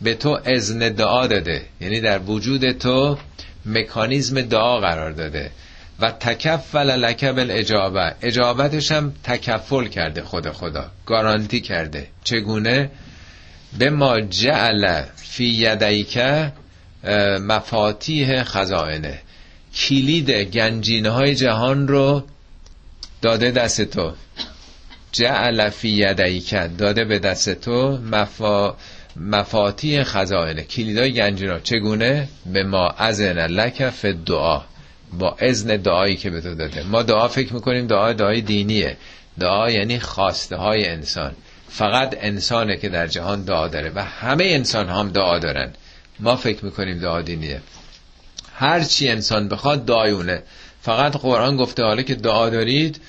[0.00, 1.62] به تو اذن دعا داده.
[1.80, 3.18] یعنی در وجود تو
[3.66, 5.50] مکانیزم دعا قرار داده.
[6.00, 8.14] و تکفل لک بالاجابه.
[8.22, 10.90] اجابتش هم تکفل کرده خود خدا.
[11.06, 12.06] گارانتی کرده.
[12.24, 12.90] چگونه؟
[13.78, 16.18] به ما جعل فی یدیک
[17.40, 19.18] مفاتیح خزائنه.
[19.74, 22.22] کلید گنجینه های جهان رو
[23.22, 24.12] داده دست تو.
[25.12, 28.74] جعل فی یدیک داده به دست تو مفا
[29.16, 30.62] مفاتیح خزائنه.
[30.62, 34.62] کلیدای گنجینا چگونه؟ به ما ازن لک فی دعا
[35.12, 36.82] با اذن دعایی که به تو داده.
[36.82, 38.96] ما دعا فکر می‌کنیم دعا دعای دینیه.
[39.40, 41.32] دعا یعنی خواسته های انسان.
[41.68, 45.72] فقط انسانه که در جهان دعا داره و همه انسان هم دعا دارن.
[46.24, 47.60] ما فکر می‌کنیم دعا دینیه
[48.54, 50.42] هر چی انسان بخواد دعایونه
[50.82, 53.00] فقط قرآن گفته حالا که دعا دارید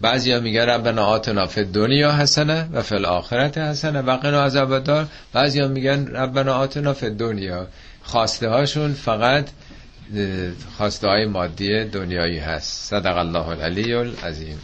[0.00, 5.08] بعضی ها میگن ربنا آتنا فی دنیا حسنه و فی الاخرت حسنه و قنا عذاب
[5.32, 7.66] بعضی ها میگن ربنا آتنا فی دنیا
[8.02, 9.48] خواسته هاشون فقط
[10.78, 12.88] خواسته های مادی دنیایی هست.
[12.90, 14.58] صدق الله العلی العظیم.